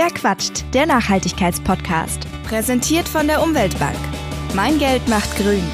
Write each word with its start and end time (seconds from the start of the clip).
Wer 0.00 0.10
quatscht? 0.10 0.64
Der 0.74 0.86
Nachhaltigkeitspodcast. 0.86 2.20
Präsentiert 2.48 3.08
von 3.08 3.26
der 3.26 3.42
Umweltbank. 3.42 3.98
Mein 4.54 4.78
Geld 4.78 5.08
macht 5.08 5.36
grün. 5.36 5.64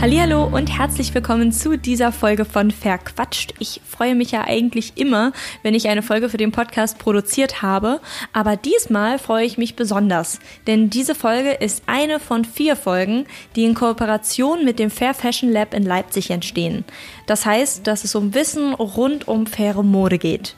Hallo 0.00 0.44
und 0.44 0.78
herzlich 0.78 1.12
willkommen 1.12 1.50
zu 1.50 1.76
dieser 1.76 2.12
Folge 2.12 2.44
von 2.44 2.70
Verquatscht. 2.70 3.54
Ich 3.58 3.80
freue 3.84 4.14
mich 4.14 4.30
ja 4.30 4.44
eigentlich 4.44 4.92
immer, 4.94 5.32
wenn 5.64 5.74
ich 5.74 5.88
eine 5.88 6.02
Folge 6.02 6.28
für 6.28 6.36
den 6.36 6.52
Podcast 6.52 7.00
produziert 7.00 7.62
habe, 7.62 8.00
aber 8.32 8.54
diesmal 8.54 9.18
freue 9.18 9.44
ich 9.44 9.58
mich 9.58 9.74
besonders, 9.74 10.38
denn 10.68 10.88
diese 10.88 11.16
Folge 11.16 11.54
ist 11.54 11.82
eine 11.86 12.20
von 12.20 12.44
vier 12.44 12.76
Folgen, 12.76 13.26
die 13.56 13.64
in 13.64 13.74
Kooperation 13.74 14.64
mit 14.64 14.78
dem 14.78 14.90
Fair 14.90 15.14
Fashion 15.14 15.50
Lab 15.50 15.74
in 15.74 15.82
Leipzig 15.82 16.30
entstehen. 16.30 16.84
Das 17.26 17.44
heißt, 17.44 17.88
dass 17.88 18.04
es 18.04 18.14
um 18.14 18.34
Wissen 18.34 18.72
rund 18.72 19.26
um 19.26 19.48
faire 19.48 19.82
Mode 19.82 20.18
geht. 20.18 20.54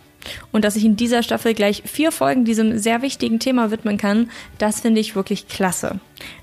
Und 0.53 0.65
dass 0.65 0.77
ich 0.77 0.85
in 0.85 0.97
dieser 0.97 1.23
Staffel 1.23 1.55
gleich 1.55 1.83
vier 1.85 2.13
Folgen 2.13 2.45
diesem 2.45 2.79
sehr 2.79 3.03
wichtigen 3.03 3.39
Thema 3.39 3.71
widmen 3.71 3.99
kann, 3.99 4.31
das 4.59 4.81
finde 4.81 5.01
ich 5.01 5.17
wirklich 5.17 5.49
klasse. 5.49 5.99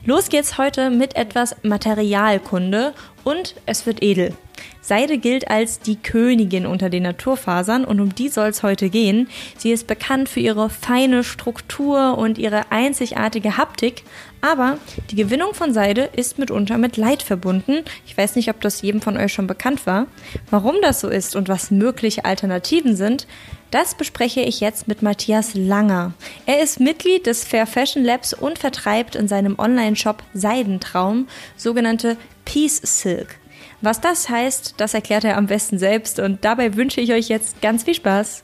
Los 0.06 0.30
geht's 0.30 0.58
heute 0.58 0.90
mit 0.90 1.16
etwas 1.16 1.56
Materialkunde 1.64 2.94
und 3.24 3.56
es 3.66 3.86
wird 3.86 4.02
edel. 4.04 4.34
Seide 4.82 5.18
gilt 5.18 5.50
als 5.50 5.80
die 5.80 5.96
Königin 5.96 6.66
unter 6.66 6.90
den 6.90 7.04
Naturfasern 7.04 7.86
und 7.86 8.00
um 8.00 8.16
die 8.16 8.30
soll 8.30 8.50
es 8.50 8.64
heute 8.64 8.90
gehen. 8.90 9.30
Sie 9.58 9.72
ist 9.72 9.88
bekannt 9.88 10.28
für 10.28 10.40
ihre 10.40 10.70
feine 10.70 11.24
Struktur 11.24 12.18
und 12.18 12.38
ihre 12.38 12.72
einzigartige 12.72 13.58
Haptik, 13.58 14.04
aber 14.42 14.80
die 15.12 15.16
Gewinnung 15.16 15.54
von 15.54 15.74
Seide 15.74 16.10
ist 16.16 16.40
mitunter 16.40 16.78
mit 16.78 16.98
Leid 16.98 17.22
verbunden. 17.22 17.84
Ich 18.08 18.18
weiß 18.18 18.36
nicht, 18.36 18.50
ob 18.50 18.60
das 18.62 18.82
jedem 18.82 19.02
von 19.02 19.18
euch 19.18 19.32
schon 19.32 19.48
bekannt 19.48 19.86
war. 19.86 20.08
Warum 20.50 20.76
das 20.82 21.00
so 21.00 21.10
ist 21.10 21.36
und 21.36 21.48
was 21.48 21.70
mögliche 21.70 22.26
Alternativen 22.26 22.96
sind, 22.96 23.28
das 23.72 23.96
bespreche 23.96 24.42
ich 24.42 24.60
jetzt 24.60 24.88
mit 24.90 25.02
Matthias 25.02 25.54
Langer. 25.54 26.14
Er 26.46 26.62
ist 26.62 26.82
Mitglied 26.82 27.26
des 27.26 27.46
Fair 27.46 27.66
Fashion 27.66 28.04
Labs 28.04 28.34
und 28.34 28.60
vertreibt 28.60 29.16
in 29.16 29.30
seinem 29.30 29.58
Online-Shop 29.58 30.22
Seidentraum 30.34 31.28
sogenannte 31.56 32.18
Peace 32.44 32.82
Silk. 32.84 33.38
Was 33.80 34.02
das 34.02 34.30
heißt, 34.30 34.76
das 34.78 34.94
erklärt 34.94 35.24
er 35.24 35.38
am 35.38 35.48
besten 35.48 35.80
selbst 35.80 36.20
und 36.20 36.44
dabei 36.44 36.76
wünsche 36.76 37.02
ich 37.02 37.14
euch 37.14 37.30
jetzt 37.30 37.62
ganz 37.62 37.84
viel 37.84 37.96
Spaß. 37.96 38.44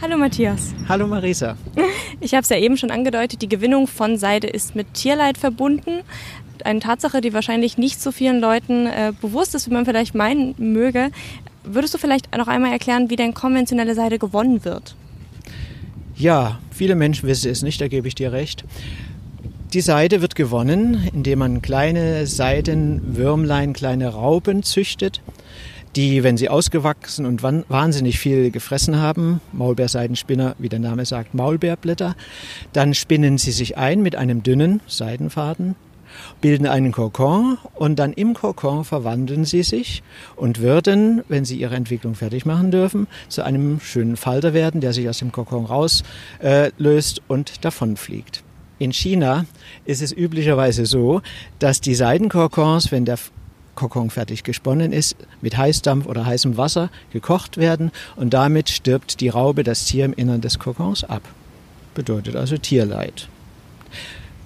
Hallo 0.00 0.16
Matthias. 0.16 0.74
Hallo 0.88 1.06
Marisa. 1.06 1.56
Ich 2.18 2.32
habe 2.32 2.42
es 2.42 2.48
ja 2.48 2.56
eben 2.56 2.78
schon 2.78 2.90
angedeutet, 2.90 3.42
die 3.42 3.48
Gewinnung 3.48 3.86
von 3.86 4.16
Seide 4.16 4.46
ist 4.46 4.74
mit 4.74 4.94
Tierleid 4.94 5.36
verbunden. 5.36 6.00
Eine 6.64 6.80
Tatsache, 6.80 7.20
die 7.20 7.34
wahrscheinlich 7.34 7.76
nicht 7.76 8.00
so 8.00 8.10
vielen 8.10 8.40
Leuten 8.40 8.86
äh, 8.86 9.12
bewusst 9.20 9.54
ist, 9.54 9.68
wie 9.68 9.74
man 9.74 9.84
vielleicht 9.84 10.14
meinen 10.14 10.54
möge. 10.56 11.10
Würdest 11.66 11.94
du 11.94 11.98
vielleicht 11.98 12.34
noch 12.36 12.46
einmal 12.46 12.72
erklären, 12.72 13.10
wie 13.10 13.16
denn 13.16 13.34
konventionelle 13.34 13.94
Seide 13.96 14.18
gewonnen 14.18 14.64
wird? 14.64 14.94
Ja, 16.14 16.60
viele 16.70 16.94
Menschen 16.94 17.28
wissen 17.28 17.50
es 17.50 17.62
nicht, 17.62 17.80
da 17.80 17.88
gebe 17.88 18.06
ich 18.06 18.14
dir 18.14 18.32
recht. 18.32 18.64
Die 19.72 19.80
Seide 19.80 20.22
wird 20.22 20.36
gewonnen, 20.36 21.10
indem 21.12 21.40
man 21.40 21.62
kleine 21.62 22.26
Seidenwürmlein, 22.26 23.72
kleine 23.72 24.08
Raupen 24.08 24.62
züchtet, 24.62 25.20
die, 25.96 26.22
wenn 26.22 26.36
sie 26.36 26.48
ausgewachsen 26.48 27.26
und 27.26 27.42
wahnsinnig 27.42 28.20
viel 28.20 28.50
gefressen 28.52 28.96
haben, 29.00 29.40
Maulbeerseidenspinner, 29.52 30.54
wie 30.58 30.68
der 30.68 30.78
Name 30.78 31.04
sagt, 31.04 31.34
Maulbeerblätter, 31.34 32.14
dann 32.72 32.94
spinnen 32.94 33.38
sie 33.38 33.52
sich 33.52 33.76
ein 33.76 34.02
mit 34.02 34.14
einem 34.14 34.42
dünnen 34.42 34.80
Seidenfaden 34.86 35.74
bilden 36.40 36.66
einen 36.66 36.92
Kokon 36.92 37.58
und 37.74 37.98
dann 37.98 38.12
im 38.12 38.34
Kokon 38.34 38.84
verwandeln 38.84 39.44
sie 39.44 39.62
sich 39.62 40.02
und 40.36 40.60
würden, 40.60 41.22
wenn 41.28 41.44
sie 41.44 41.56
ihre 41.56 41.74
Entwicklung 41.74 42.14
fertig 42.14 42.46
machen 42.46 42.70
dürfen, 42.70 43.06
zu 43.28 43.44
einem 43.44 43.80
schönen 43.80 44.16
Falter 44.16 44.54
werden, 44.54 44.80
der 44.80 44.92
sich 44.92 45.08
aus 45.08 45.18
dem 45.18 45.32
Kokon 45.32 45.64
rauslöst 45.64 47.18
äh, 47.18 47.22
und 47.28 47.64
davonfliegt. 47.64 48.42
In 48.78 48.92
China 48.92 49.46
ist 49.86 50.02
es 50.02 50.12
üblicherweise 50.12 50.84
so, 50.84 51.22
dass 51.58 51.80
die 51.80 51.94
Seidenkokons, 51.94 52.92
wenn 52.92 53.06
der 53.06 53.18
Kokon 53.74 54.10
fertig 54.10 54.42
gesponnen 54.42 54.92
ist, 54.92 55.16
mit 55.40 55.56
Heißdampf 55.56 56.06
oder 56.06 56.26
heißem 56.26 56.56
Wasser 56.56 56.90
gekocht 57.12 57.56
werden 57.58 57.92
und 58.16 58.34
damit 58.34 58.68
stirbt 58.68 59.20
die 59.20 59.28
Raube, 59.28 59.62
das 59.62 59.84
Tier 59.84 60.04
im 60.04 60.12
Innern 60.12 60.40
des 60.40 60.58
Kokons 60.58 61.04
ab. 61.04 61.22
Bedeutet 61.94 62.36
also 62.36 62.56
Tierleid. 62.58 63.28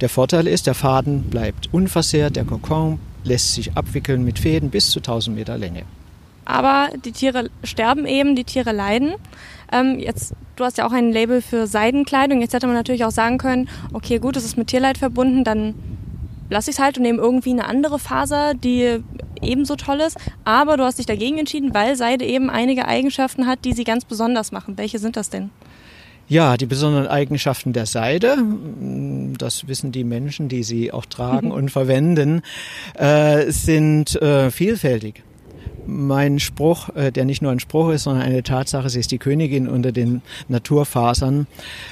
Der 0.00 0.08
Vorteil 0.08 0.46
ist, 0.46 0.66
der 0.66 0.74
Faden 0.74 1.24
bleibt 1.24 1.68
unversehrt, 1.72 2.36
der 2.36 2.44
Kokon 2.44 2.98
lässt 3.22 3.54
sich 3.54 3.76
abwickeln 3.76 4.24
mit 4.24 4.38
Fäden 4.38 4.70
bis 4.70 4.90
zu 4.90 5.00
1000 5.00 5.36
Meter 5.36 5.58
Länge. 5.58 5.82
Aber 6.46 6.88
die 7.04 7.12
Tiere 7.12 7.50
sterben 7.62 8.06
eben, 8.06 8.34
die 8.34 8.44
Tiere 8.44 8.72
leiden. 8.72 9.12
Ähm, 9.70 9.98
jetzt, 9.98 10.34
du 10.56 10.64
hast 10.64 10.78
ja 10.78 10.86
auch 10.86 10.92
ein 10.92 11.12
Label 11.12 11.42
für 11.42 11.66
Seidenkleidung. 11.66 12.40
Jetzt 12.40 12.54
hätte 12.54 12.66
man 12.66 12.76
natürlich 12.76 13.04
auch 13.04 13.10
sagen 13.10 13.38
können, 13.38 13.68
okay, 13.92 14.18
gut, 14.18 14.36
es 14.36 14.44
ist 14.44 14.56
mit 14.56 14.68
Tierleid 14.68 14.98
verbunden, 14.98 15.44
dann 15.44 15.74
lasse 16.48 16.70
ich 16.70 16.76
es 16.76 16.82
halt 16.82 16.96
und 16.96 17.02
nehme 17.02 17.18
irgendwie 17.18 17.50
eine 17.50 17.66
andere 17.66 17.98
Faser, 17.98 18.54
die 18.54 19.02
ebenso 19.42 19.76
toll 19.76 20.00
ist. 20.00 20.16
Aber 20.44 20.76
du 20.76 20.84
hast 20.84 20.98
dich 20.98 21.06
dagegen 21.06 21.38
entschieden, 21.38 21.74
weil 21.74 21.94
Seide 21.94 22.24
eben 22.24 22.50
einige 22.50 22.88
Eigenschaften 22.88 23.46
hat, 23.46 23.64
die 23.64 23.74
sie 23.74 23.84
ganz 23.84 24.04
besonders 24.04 24.50
machen. 24.50 24.76
Welche 24.76 24.98
sind 24.98 25.16
das 25.16 25.30
denn? 25.30 25.50
Ja, 26.30 26.56
die 26.56 26.66
besonderen 26.66 27.08
Eigenschaften 27.08 27.72
der 27.72 27.86
Seide, 27.86 28.36
das 29.36 29.66
wissen 29.66 29.90
die 29.90 30.04
Menschen, 30.04 30.48
die 30.48 30.62
sie 30.62 30.92
auch 30.92 31.04
tragen 31.04 31.50
und 31.50 31.72
verwenden, 31.72 32.42
äh, 32.94 33.50
sind 33.50 34.14
äh, 34.22 34.52
vielfältig 34.52 35.24
mein 35.86 36.38
Spruch, 36.38 36.88
äh, 36.94 37.10
der 37.10 37.24
nicht 37.24 37.42
nur 37.42 37.52
ein 37.52 37.60
Spruch 37.60 37.90
ist, 37.90 38.04
sondern 38.04 38.22
eine 38.24 38.42
Tatsache, 38.42 38.88
sie 38.90 39.00
ist 39.00 39.10
die 39.10 39.18
Königin 39.18 39.68
unter 39.68 39.92
den 39.92 40.22
Naturfasern, 40.48 41.46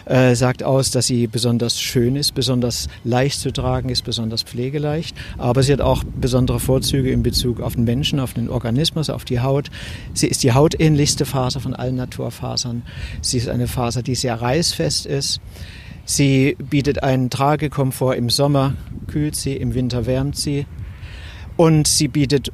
äh, 0.06 0.34
sagt 0.34 0.62
aus, 0.62 0.90
dass 0.90 1.06
sie 1.06 1.26
besonders 1.26 1.80
schön 1.80 2.16
ist, 2.16 2.34
besonders 2.34 2.88
leicht 3.04 3.40
zu 3.40 3.52
tragen 3.52 3.88
ist, 3.88 4.02
besonders 4.02 4.42
pflegeleicht. 4.42 5.16
Aber 5.36 5.62
sie 5.62 5.72
hat 5.72 5.80
auch 5.80 6.04
besondere 6.04 6.60
Vorzüge 6.60 7.10
in 7.10 7.22
Bezug 7.22 7.60
auf 7.60 7.74
den 7.74 7.84
Menschen, 7.84 8.20
auf 8.20 8.34
den 8.34 8.48
Organismus, 8.48 9.10
auf 9.10 9.24
die 9.24 9.40
Haut. 9.40 9.70
Sie 10.14 10.28
ist 10.28 10.42
die 10.42 10.52
hautähnlichste 10.52 11.24
Faser 11.24 11.60
von 11.60 11.74
allen 11.74 11.96
Naturfasern. 11.96 12.82
Sie 13.20 13.38
ist 13.38 13.48
eine 13.48 13.68
Faser, 13.68 14.02
die 14.02 14.14
sehr 14.14 14.40
reißfest 14.40 15.06
ist. 15.06 15.40
Sie 16.04 16.56
bietet 16.58 17.02
einen 17.02 17.28
Tragekomfort 17.28 18.14
im 18.14 18.30
Sommer, 18.30 18.74
kühlt 19.08 19.36
sie, 19.36 19.56
im 19.56 19.74
Winter 19.74 20.06
wärmt 20.06 20.36
sie. 20.36 20.64
Und 21.58 21.86
sie 21.86 22.08
bietet 22.08 22.50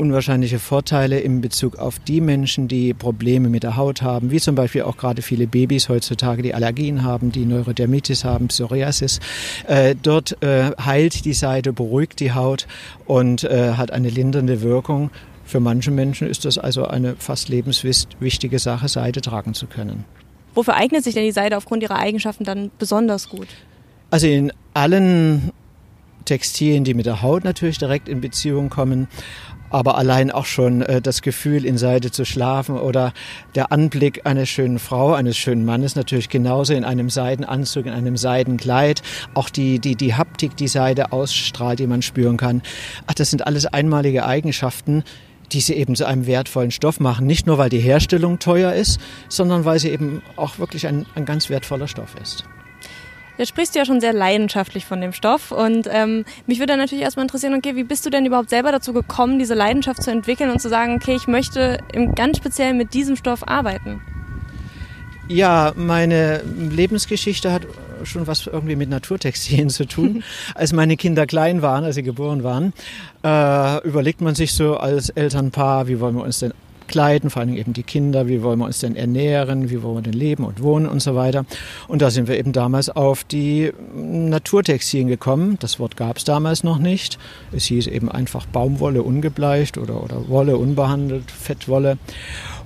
unwahrscheinliche 0.00 0.58
Vorteile 0.58 1.20
in 1.20 1.42
Bezug 1.42 1.76
auf 1.76 1.98
die 1.98 2.22
Menschen, 2.22 2.68
die 2.68 2.94
Probleme 2.94 3.50
mit 3.50 3.62
der 3.62 3.76
Haut 3.76 4.00
haben, 4.00 4.30
wie 4.30 4.40
zum 4.40 4.54
Beispiel 4.54 4.82
auch 4.82 4.96
gerade 4.96 5.20
viele 5.20 5.46
Babys 5.46 5.90
heutzutage, 5.90 6.42
die 6.42 6.54
Allergien 6.54 7.04
haben, 7.04 7.30
die 7.30 7.44
Neurodermitis 7.44 8.24
haben, 8.24 8.48
Psoriasis. 8.48 9.20
Äh, 9.68 9.94
dort 10.02 10.42
äh, 10.42 10.72
heilt 10.82 11.26
die 11.26 11.34
Seide, 11.34 11.74
beruhigt 11.74 12.18
die 12.20 12.32
Haut 12.32 12.66
und 13.04 13.44
äh, 13.44 13.74
hat 13.74 13.90
eine 13.90 14.08
lindernde 14.08 14.62
Wirkung. 14.62 15.10
Für 15.44 15.60
manche 15.60 15.90
Menschen 15.90 16.28
ist 16.28 16.44
das 16.44 16.56
also 16.56 16.86
eine 16.86 17.16
fast 17.16 17.48
lebenswichtige 17.48 18.58
Sache, 18.58 18.88
Seide 18.88 19.20
tragen 19.20 19.52
zu 19.52 19.66
können. 19.66 20.04
Wofür 20.54 20.74
eignet 20.74 21.04
sich 21.04 21.14
denn 21.14 21.24
die 21.24 21.32
Seide 21.32 21.56
aufgrund 21.56 21.82
ihrer 21.82 21.98
Eigenschaften 21.98 22.44
dann 22.44 22.70
besonders 22.78 23.28
gut? 23.28 23.48
Also 24.10 24.26
in 24.26 24.52
allen 24.74 25.52
Textilien, 26.24 26.84
die 26.84 26.94
mit 26.94 27.06
der 27.06 27.22
Haut 27.22 27.44
natürlich 27.44 27.78
direkt 27.78 28.08
in 28.08 28.20
Beziehung 28.20 28.70
kommen, 28.70 29.08
aber 29.70 29.96
allein 29.96 30.30
auch 30.30 30.46
schon 30.46 30.82
äh, 30.82 31.00
das 31.00 31.22
Gefühl, 31.22 31.64
in 31.64 31.78
Seide 31.78 32.10
zu 32.10 32.24
schlafen 32.24 32.76
oder 32.76 33.12
der 33.54 33.72
Anblick 33.72 34.26
einer 34.26 34.46
schönen 34.46 34.78
Frau, 34.78 35.14
eines 35.14 35.36
schönen 35.36 35.64
Mannes 35.64 35.96
natürlich 35.96 36.28
genauso 36.28 36.74
in 36.74 36.84
einem 36.84 37.08
Seidenanzug, 37.10 37.86
in 37.86 37.92
einem 37.92 38.16
Seidenkleid, 38.16 39.02
auch 39.34 39.48
die, 39.48 39.78
die, 39.78 39.96
die 39.96 40.14
Haptik, 40.14 40.56
die 40.56 40.68
Seide 40.68 41.12
ausstrahlt, 41.12 41.78
die 41.78 41.86
man 41.86 42.02
spüren 42.02 42.36
kann. 42.36 42.62
Ach, 43.06 43.14
das 43.14 43.30
sind 43.30 43.46
alles 43.46 43.66
einmalige 43.66 44.26
Eigenschaften, 44.26 45.04
die 45.52 45.60
sie 45.60 45.74
eben 45.74 45.96
zu 45.96 46.04
einem 46.06 46.26
wertvollen 46.26 46.70
Stoff 46.70 47.00
machen. 47.00 47.26
Nicht 47.26 47.46
nur, 47.46 47.58
weil 47.58 47.70
die 47.70 47.80
Herstellung 47.80 48.38
teuer 48.38 48.72
ist, 48.72 49.00
sondern 49.28 49.64
weil 49.64 49.78
sie 49.78 49.90
eben 49.90 50.22
auch 50.36 50.58
wirklich 50.58 50.86
ein, 50.86 51.06
ein 51.14 51.24
ganz 51.24 51.50
wertvoller 51.50 51.88
Stoff 51.88 52.14
ist. 52.20 52.44
Jetzt 53.40 53.48
sprichst 53.48 53.74
du 53.74 53.78
ja 53.78 53.86
schon 53.86 54.02
sehr 54.02 54.12
leidenschaftlich 54.12 54.84
von 54.84 55.00
dem 55.00 55.14
Stoff 55.14 55.50
und 55.50 55.88
ähm, 55.90 56.26
mich 56.46 56.58
würde 56.58 56.76
natürlich 56.76 57.02
erstmal 57.02 57.24
interessieren, 57.24 57.54
okay, 57.54 57.74
wie 57.74 57.84
bist 57.84 58.04
du 58.04 58.10
denn 58.10 58.26
überhaupt 58.26 58.50
selber 58.50 58.70
dazu 58.70 58.92
gekommen, 58.92 59.38
diese 59.38 59.54
Leidenschaft 59.54 60.02
zu 60.02 60.10
entwickeln 60.10 60.50
und 60.50 60.60
zu 60.60 60.68
sagen, 60.68 60.96
okay, 60.96 61.16
ich 61.16 61.26
möchte 61.26 61.78
im, 61.94 62.14
ganz 62.14 62.36
speziell 62.36 62.74
mit 62.74 62.92
diesem 62.92 63.16
Stoff 63.16 63.48
arbeiten? 63.48 64.02
Ja, 65.26 65.72
meine 65.74 66.42
Lebensgeschichte 66.42 67.50
hat 67.50 67.62
schon 68.04 68.26
was 68.26 68.46
irgendwie 68.46 68.76
mit 68.76 68.90
Naturtextilien 68.90 69.70
zu 69.70 69.86
tun. 69.86 70.22
als 70.54 70.74
meine 70.74 70.98
Kinder 70.98 71.26
klein 71.26 71.62
waren, 71.62 71.84
als 71.84 71.94
sie 71.94 72.02
geboren 72.02 72.44
waren, 72.44 72.74
äh, 73.24 73.88
überlegt 73.88 74.20
man 74.20 74.34
sich 74.34 74.52
so 74.52 74.76
als 74.76 75.08
Elternpaar, 75.08 75.88
wie 75.88 75.98
wollen 75.98 76.16
wir 76.16 76.24
uns 76.24 76.40
denn 76.40 76.52
kleiden, 76.90 77.30
vor 77.30 77.40
allem 77.40 77.56
eben 77.56 77.72
die 77.72 77.84
Kinder, 77.84 78.28
wie 78.28 78.42
wollen 78.42 78.58
wir 78.58 78.66
uns 78.66 78.80
denn 78.80 78.96
ernähren, 78.96 79.70
wie 79.70 79.82
wollen 79.82 79.96
wir 79.96 80.02
denn 80.02 80.12
leben 80.12 80.44
und 80.44 80.62
wohnen 80.62 80.86
und 80.86 81.00
so 81.00 81.14
weiter. 81.14 81.46
Und 81.88 82.02
da 82.02 82.10
sind 82.10 82.28
wir 82.28 82.36
eben 82.36 82.52
damals 82.52 82.90
auf 82.90 83.24
die 83.24 83.72
Naturtextilien 83.94 85.08
gekommen. 85.08 85.56
Das 85.60 85.78
Wort 85.78 85.96
gab 85.96 86.18
es 86.18 86.24
damals 86.24 86.64
noch 86.64 86.78
nicht. 86.78 87.18
Es 87.52 87.64
hieß 87.66 87.86
eben 87.86 88.10
einfach 88.10 88.44
Baumwolle 88.46 89.02
ungebleicht 89.02 89.78
oder, 89.78 90.02
oder 90.02 90.28
Wolle 90.28 90.56
unbehandelt, 90.56 91.30
Fettwolle. 91.30 91.96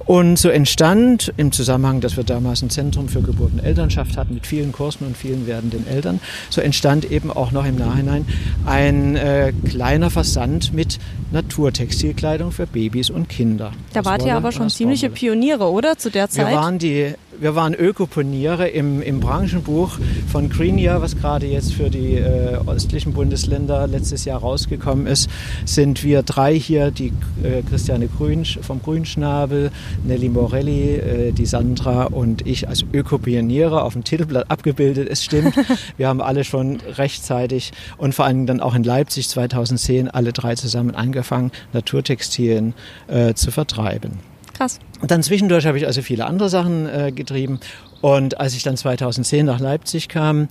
Und 0.07 0.39
so 0.39 0.51
entstand 0.51 1.33
im 1.37 1.51
Zusammenhang, 1.51 2.01
dass 2.01 2.17
wir 2.17 2.25
damals 2.25 2.63
ein 2.63 2.71
Zentrum 2.71 3.09
für 3.09 3.23
Geburt 3.23 3.53
und 3.53 3.61
Elternschaft 3.61 4.17
hatten 4.17 4.35
mit 4.35 4.47
vielen 4.47 4.73
Kursen 4.73 5.07
und 5.07 5.17
vielen 5.17 5.47
werdenden 5.47 5.87
Eltern, 5.87 6.21
so 6.51 6.61
entstand 6.61 7.11
eben 7.11 7.31
auch 7.31 7.53
noch 7.53 7.65
im 7.65 7.77
Nachhinein 7.77 8.27
ein 8.67 9.17
äh, 9.17 9.53
kleiner 9.67 10.11
Versand 10.11 10.75
mit 10.75 10.99
Naturtextilkleidung 11.33 12.53
für 12.53 12.67
Babys 12.67 13.09
und 13.09 13.29
Kinder. 13.29 13.73
Da 13.93 14.05
wart 14.05 14.25
ihr 14.25 14.35
aber 14.35 14.53
schon 14.53 14.69
ziemliche 14.69 15.09
Pioniere, 15.09 15.71
oder, 15.71 15.97
zu 15.97 16.11
der 16.11 16.29
Zeit? 16.29 16.49
Wir 16.49 16.57
waren 16.57 16.79
die 16.79 17.15
wir 17.41 17.55
waren 17.55 17.75
Ökoponiere 17.75 18.69
im, 18.69 19.03
im 19.03 19.21
Branchenbuch 19.21 19.99
von 20.31 20.49
Greenia, 20.49 21.01
was 21.01 21.17
gerade 21.17 21.47
jetzt 21.47 21.73
für 21.73 21.91
die 21.91 22.15
äh, 22.15 22.59
östlichen 22.67 23.13
Bundesländer 23.13 23.87
letztes 23.87 24.25
Jahr 24.25 24.41
rausgekommen 24.41 25.07
ist, 25.07 25.29
sind 25.65 26.03
wir 26.05 26.23
drei 26.23 26.59
hier, 26.59 26.91
die 26.91 27.13
äh, 27.43 27.63
Christiane 27.69 28.09
Grün 28.09 28.45
vom 28.45 28.83
Grünschnabel, 28.83 29.71
Nelly 30.05 30.29
Morelli, 30.29 30.95
äh, 30.97 31.33
die 31.33 31.47
Sandra 31.47 32.05
und 32.05 32.47
ich 32.47 32.69
als 32.69 32.85
Ökopioniere 32.93 33.83
auf 33.83 33.95
dem 33.95 34.05
Titelblatt 34.05 34.51
abgebildet. 34.51 35.09
Es 35.11 35.25
stimmt, 35.25 35.55
wir 35.97 36.09
haben 36.09 36.21
alle 36.21 36.45
schon 36.45 36.81
rechtzeitig 36.97 37.73
und 37.97 38.15
vor 38.15 38.25
allem 38.25 38.47
dann 38.47 38.61
auch 38.61 38.75
in 38.75 38.85
Leipzig 38.85 39.29
2010 39.29 40.09
alle 40.09 40.33
drei 40.33 40.55
zusammen 40.55 40.95
angefangen, 40.95 41.53
Naturtextilien 41.73 42.75
äh, 43.09 43.35
zu 43.35 43.51
vertreiben. 43.51 44.19
Krass. 44.55 44.79
Und 45.05 45.11
dann 45.11 45.23
zwischendurch 45.23 45.67
habe 45.67 45.77
ich 45.77 45.85
also 45.85 46.01
viele 46.01 46.25
andere 46.25 46.49
Sachen 46.49 46.89
äh, 46.89 47.13
getrieben. 47.15 47.61
Und 48.01 48.41
als 48.41 48.57
ich 48.57 48.63
dann 48.63 48.79
2010 48.79 49.45
nach 49.45 49.61
Leipzig 49.61 50.09
kam, 50.09 50.49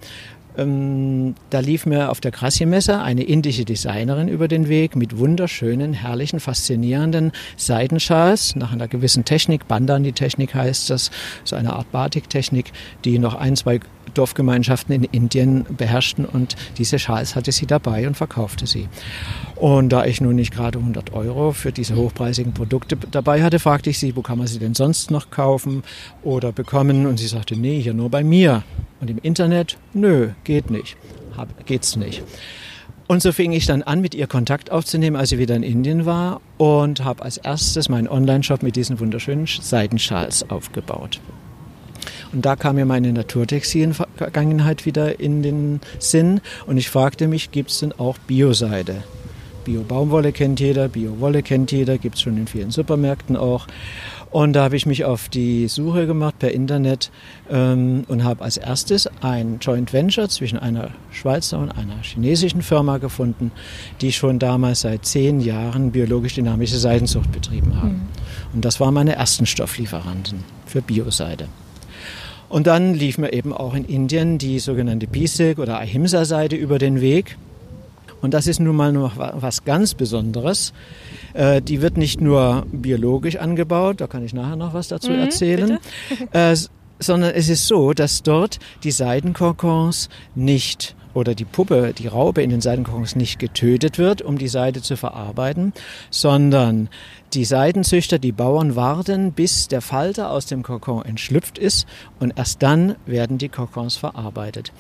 ähm, 0.56 1.34
da 1.50 1.58
lief 1.58 1.88
mir 1.88 2.12
auf 2.12 2.22
der 2.22 2.30
Krassi-Messe 2.30 3.02
eine 3.02 3.24
indische 3.24 3.66
Designerin 3.66 4.28
über 4.28 4.48
den 4.48 4.70
Weg 4.70 4.96
mit 4.96 5.18
wunderschönen, 5.18 5.94
herrlichen, 5.94 6.40
faszinierenden 6.40 7.32
Seidenschals 7.58 8.56
nach 8.56 8.72
einer 8.72 8.88
gewissen 8.88 9.26
Technik. 9.26 9.68
Bandani-Technik 9.68 10.54
heißt 10.54 10.92
das, 10.92 11.10
so 11.44 11.56
eine 11.56 11.74
Art 11.74 11.92
Batik-Technik, 11.92 12.74
die 13.06 13.18
noch 13.18 13.34
ein, 13.34 13.56
zwei 13.56 13.80
Dorfgemeinschaften 14.14 14.94
in 14.94 15.04
Indien 15.04 15.66
beherrschten 15.78 16.26
und 16.26 16.56
diese 16.78 17.00
Schals 17.00 17.36
hatte 17.36 17.52
sie 17.52 17.66
dabei 17.66 18.08
und 18.08 18.16
verkaufte 18.16 18.68
sie. 18.68 18.88
Und 19.56 19.90
da 19.90 20.06
ich 20.06 20.22
nun 20.22 20.36
nicht 20.36 20.54
gerade 20.54 20.80
100 20.80 21.14
Euro 21.14 21.52
für 21.52 21.72
diese 21.72 21.96
hochpreisigen 21.96 22.54
Produkte 22.54 22.96
dabei 22.96 23.44
hatte, 23.44 23.60
fragte 23.60 23.90
ich 23.90 24.00
sie, 24.00 24.16
wo 24.16 24.22
kann 24.22 24.38
man 24.38 24.48
sie 24.48 24.60
denn 24.60 24.76
sonst 24.76 25.12
noch 25.12 25.30
kaufen 25.30 25.84
oder 26.24 26.52
bekommen? 26.52 27.06
Und 27.06 27.18
sie 27.18 27.28
sagte, 27.28 27.56
nee, 27.56 27.82
hier 27.82 27.94
nur 27.94 28.10
bei 28.10 28.24
mir. 28.24 28.64
Und 29.00 29.10
im 29.10 29.20
Internet, 29.20 29.78
nö, 29.94 30.30
geht 30.44 30.70
nicht, 30.70 30.98
Hab, 31.36 31.66
geht's 31.66 31.96
nicht. 31.96 32.24
Und 33.08 33.22
so 33.22 33.32
fing 33.32 33.52
ich 33.52 33.66
dann 33.66 33.84
an, 33.84 34.02
mit 34.02 34.16
ihr 34.16 34.28
Kontakt 34.28 34.72
aufzunehmen, 34.72 35.16
als 35.16 35.30
sie 35.30 35.38
wieder 35.38 35.56
in 35.56 35.64
Indien 35.64 36.06
war 36.06 36.42
und 36.58 37.04
habe 37.04 37.24
als 37.24 37.38
erstes 37.38 37.90
meinen 37.90 38.08
Online-Shop 38.08 38.64
mit 38.64 38.76
diesen 38.76 39.00
wunderschönen 39.00 39.46
Seidenschals 39.46 40.50
aufgebaut. 40.50 41.20
Und 42.34 42.46
da 42.46 42.56
kam 42.56 42.76
mir 42.76 42.86
meine 42.86 43.14
Naturtextilien-Vergangenheit 43.14 44.86
wieder 44.86 45.20
in 45.20 45.44
den 45.44 45.82
Sinn 46.00 46.42
und 46.66 46.78
ich 46.78 46.90
fragte 46.90 47.28
mich, 47.28 47.52
gibt 47.52 47.70
es 47.70 47.80
denn 47.80 47.94
auch 47.94 48.18
Bioseide? 48.18 49.04
Bio-Baumwolle 49.66 50.32
kennt 50.34 50.60
jeder, 50.60 50.90
Bio-Wolle 50.90 51.44
kennt 51.44 51.72
jeder, 51.72 51.98
gibt 51.98 52.16
es 52.16 52.22
schon 52.22 52.38
in 52.38 52.48
vielen 52.48 52.72
Supermärkten 52.72 53.38
auch. 53.38 53.68
Und 54.30 54.54
da 54.54 54.64
habe 54.64 54.76
ich 54.76 54.88
mich 54.88 55.06
auf 55.06 55.30
die 55.30 55.68
Suche 55.68 56.08
gemacht 56.08 56.40
per 56.40 56.52
Internet 56.52 57.12
ähm, 57.52 58.04
und 58.08 58.24
habe 58.24 58.44
als 58.44 58.58
erstes 58.58 59.08
ein 59.22 59.60
Joint 59.62 59.94
Venture 59.94 60.28
zwischen 60.28 60.58
einer 60.58 60.90
Schweizer 61.12 61.60
und 61.60 61.70
einer 61.70 62.02
chinesischen 62.02 62.64
Firma 62.64 62.98
gefunden, 62.98 63.52
die 64.02 64.12
schon 64.12 64.40
damals 64.40 64.82
seit 64.82 65.06
zehn 65.06 65.40
Jahren 65.40 65.92
biologisch 65.92 66.34
dynamische 66.34 66.80
Seidenzucht 66.80 67.32
betrieben 67.32 67.80
haben. 67.80 67.90
Mhm. 67.90 68.56
Und 68.56 68.66
das 68.66 68.80
waren 68.80 68.96
meine 68.96 69.16
ersten 69.16 69.46
Stofflieferanten 69.46 70.44
für 70.66 70.82
Bioseide. 70.82 71.48
Und 72.54 72.68
dann 72.68 72.94
lief 72.94 73.18
mir 73.18 73.34
eben 73.34 73.52
auch 73.52 73.74
in 73.74 73.84
Indien 73.84 74.38
die 74.38 74.60
sogenannte 74.60 75.08
Bisik 75.08 75.58
oder 75.58 75.80
Ahimsa-Seite 75.80 76.56
über 76.56 76.78
den 76.78 77.02
Weg. 77.02 77.36
Und 78.22 78.36
das 78.36 78.46
ist 78.46 78.60
nun 78.60 78.76
mal 78.76 78.94
noch 78.94 79.14
was 79.18 79.66
ganz 79.66 79.96
Besonderes. 79.96 80.72
Äh, 81.34 81.64
die 81.64 81.82
wird 81.82 81.98
nicht 81.98 82.22
nur 82.22 82.68
biologisch 82.72 83.38
angebaut, 83.38 84.02
da 84.02 84.06
kann 84.06 84.24
ich 84.24 84.36
nachher 84.36 84.56
noch 84.56 84.76
was 84.76 84.88
dazu 84.88 85.10
mhm, 85.10 85.20
erzählen, 85.22 85.80
äh, 86.32 86.56
sondern 87.00 87.32
es 87.32 87.50
ist 87.50 87.66
so, 87.66 87.92
dass 87.94 88.22
dort 88.22 88.60
die 88.84 88.92
Seidenkokons 88.92 90.10
nicht 90.36 90.96
oder 91.14 91.36
die 91.36 91.46
Puppe, 91.46 91.94
die 91.98 92.08
Raupe 92.08 92.42
in 92.42 92.50
den 92.50 92.62
Seitenkokons 92.62 93.16
nicht 93.16 93.40
getötet 93.40 93.98
wird, 93.98 94.22
um 94.22 94.38
die 94.38 94.48
Seide 94.48 94.82
zu 94.82 94.98
verarbeiten, 94.98 95.74
sondern 96.10 96.90
die 97.34 97.46
Seidenzüchter, 97.46 98.20
die 98.20 98.32
Bauern 98.32 98.76
warten, 98.76 99.32
bis 99.32 99.68
der 99.68 99.82
Falter 99.82 100.30
aus 100.30 100.46
dem 100.46 100.64
Kokon 100.64 101.04
entschlüpft 101.06 101.58
ist 101.58 101.88
und 102.20 102.38
erst 102.38 102.62
dann 102.62 102.96
werden 103.06 103.38
die 103.38 103.50
Kokons 103.50 103.96
verarbeitet. 103.96 104.72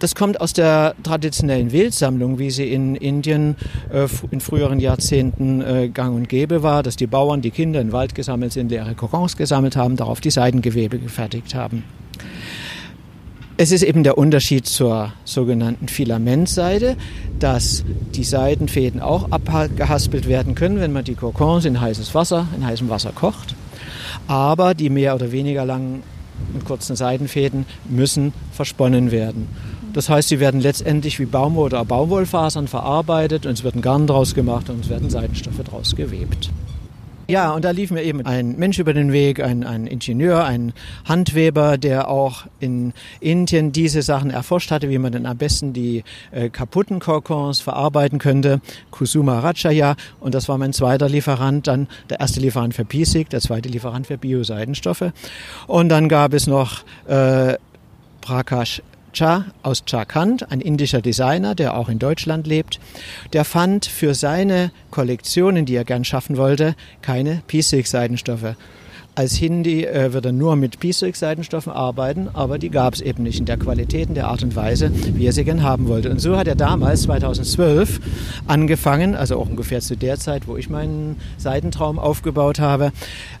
Das 0.00 0.14
kommt 0.14 0.40
aus 0.40 0.54
der 0.54 0.94
traditionellen 1.02 1.72
Wildsammlung, 1.72 2.38
wie 2.38 2.50
sie 2.50 2.72
in 2.72 2.96
Indien 2.96 3.56
äh, 3.92 4.08
in 4.30 4.40
früheren 4.40 4.80
Jahrzehnten 4.80 5.60
äh, 5.60 5.90
gang 5.90 6.16
und 6.16 6.28
gäbe 6.30 6.62
war, 6.62 6.82
dass 6.82 6.96
die 6.96 7.06
Bauern 7.06 7.42
die 7.42 7.50
Kinder 7.50 7.82
im 7.82 7.92
Wald 7.92 8.14
gesammelt 8.14 8.54
sind, 8.54 8.70
leere 8.70 8.94
Kokons 8.94 9.36
gesammelt 9.36 9.76
haben, 9.76 9.96
darauf 9.96 10.22
die 10.22 10.30
Seidengewebe 10.30 10.98
gefertigt 10.98 11.54
haben. 11.54 11.84
Es 13.62 13.72
ist 13.72 13.82
eben 13.82 14.04
der 14.04 14.16
Unterschied 14.16 14.64
zur 14.64 15.12
sogenannten 15.26 15.88
Filamentseide, 15.88 16.96
dass 17.40 17.84
die 18.14 18.24
Seidenfäden 18.24 19.02
auch 19.02 19.32
abgehaspelt 19.32 20.26
werden 20.26 20.54
können, 20.54 20.80
wenn 20.80 20.94
man 20.94 21.04
die 21.04 21.14
Kokons 21.14 21.66
in 21.66 21.78
heißes 21.78 22.14
Wasser, 22.14 22.46
in 22.56 22.64
heißem 22.64 22.88
Wasser 22.88 23.12
kocht. 23.14 23.54
Aber 24.26 24.72
die 24.72 24.88
mehr 24.88 25.14
oder 25.14 25.30
weniger 25.30 25.66
langen 25.66 26.02
und 26.54 26.64
kurzen 26.64 26.96
Seidenfäden 26.96 27.66
müssen 27.86 28.32
versponnen 28.50 29.10
werden. 29.10 29.46
Das 29.92 30.08
heißt, 30.08 30.30
sie 30.30 30.40
werden 30.40 30.62
letztendlich 30.62 31.20
wie 31.20 31.26
Baumwolle 31.26 31.76
oder 31.76 31.84
Baumwollfasern 31.84 32.66
verarbeitet 32.66 33.44
und 33.44 33.52
es 33.52 33.62
wird 33.62 33.74
ein 33.74 33.82
Garn 33.82 34.06
draus 34.06 34.34
gemacht 34.34 34.70
und 34.70 34.86
es 34.86 34.88
werden 34.88 35.10
Seidenstoffe 35.10 35.62
draus 35.64 35.94
gewebt. 35.94 36.48
Ja, 37.30 37.52
und 37.52 37.64
da 37.64 37.70
lief 37.70 37.90
mir 37.90 38.02
eben 38.02 38.24
ein 38.26 38.56
Mensch 38.58 38.78
über 38.78 38.92
den 38.92 39.12
Weg, 39.12 39.42
ein, 39.42 39.64
ein 39.64 39.86
Ingenieur, 39.86 40.44
ein 40.44 40.72
Handweber, 41.04 41.78
der 41.78 42.08
auch 42.08 42.46
in 42.58 42.92
Indien 43.20 43.72
diese 43.72 44.02
Sachen 44.02 44.30
erforscht 44.30 44.70
hatte, 44.70 44.90
wie 44.90 44.98
man 44.98 45.12
denn 45.12 45.26
am 45.26 45.36
besten 45.36 45.72
die 45.72 46.04
äh, 46.32 46.48
kaputten 46.48 47.00
Kokons 47.00 47.60
verarbeiten 47.60 48.18
könnte. 48.18 48.60
Kusuma 48.90 49.40
Rajaya. 49.40 49.96
Und 50.18 50.34
das 50.34 50.48
war 50.48 50.58
mein 50.58 50.72
zweiter 50.72 51.08
Lieferant, 51.08 51.66
dann 51.66 51.88
der 52.08 52.20
erste 52.20 52.40
Lieferant 52.40 52.74
für 52.74 52.84
Pisik, 52.84 53.30
der 53.30 53.40
zweite 53.40 53.68
Lieferant 53.68 54.06
für 54.06 54.18
Bioseidenstoffe. 54.18 55.12
Und 55.66 55.88
dann 55.88 56.08
gab 56.08 56.34
es 56.34 56.46
noch 56.46 56.82
äh, 57.06 57.54
Prakash 58.20 58.82
Cha 59.12 59.46
aus 59.62 59.82
Jharkhand, 59.86 60.50
ein 60.50 60.60
indischer 60.60 61.02
Designer, 61.02 61.54
der 61.54 61.76
auch 61.76 61.88
in 61.88 61.98
Deutschland 61.98 62.46
lebt, 62.46 62.80
der 63.32 63.44
fand 63.44 63.86
für 63.86 64.14
seine 64.14 64.70
Kollektionen, 64.90 65.66
die 65.66 65.74
er 65.74 65.84
gern 65.84 66.04
schaffen 66.04 66.36
wollte, 66.36 66.74
keine 67.02 67.42
P-Silk-Seidenstoffe. 67.46 68.54
Als 69.16 69.34
Hindi 69.34 69.84
äh, 69.84 70.12
wird 70.12 70.24
er 70.24 70.32
nur 70.32 70.54
mit 70.54 70.78
P-Silk-Seidenstoffen 70.78 71.72
arbeiten, 71.72 72.28
aber 72.32 72.58
die 72.58 72.70
gab 72.70 72.94
es 72.94 73.00
eben 73.00 73.24
nicht 73.24 73.40
in 73.40 73.44
der 73.44 73.58
Qualität, 73.58 74.08
in 74.08 74.14
der 74.14 74.28
Art 74.28 74.42
und 74.42 74.54
Weise, 74.54 74.92
wie 75.14 75.26
er 75.26 75.32
sie 75.32 75.44
gern 75.44 75.62
haben 75.62 75.88
wollte. 75.88 76.10
Und 76.10 76.20
so 76.20 76.36
hat 76.36 76.46
er 76.46 76.54
damals, 76.54 77.02
2012, 77.02 78.00
angefangen, 78.46 79.16
also 79.16 79.38
auch 79.38 79.48
ungefähr 79.48 79.80
zu 79.80 79.96
der 79.96 80.18
Zeit, 80.18 80.46
wo 80.46 80.56
ich 80.56 80.70
meinen 80.70 81.16
Seidentraum 81.38 81.98
aufgebaut 81.98 82.60
habe, 82.60 82.92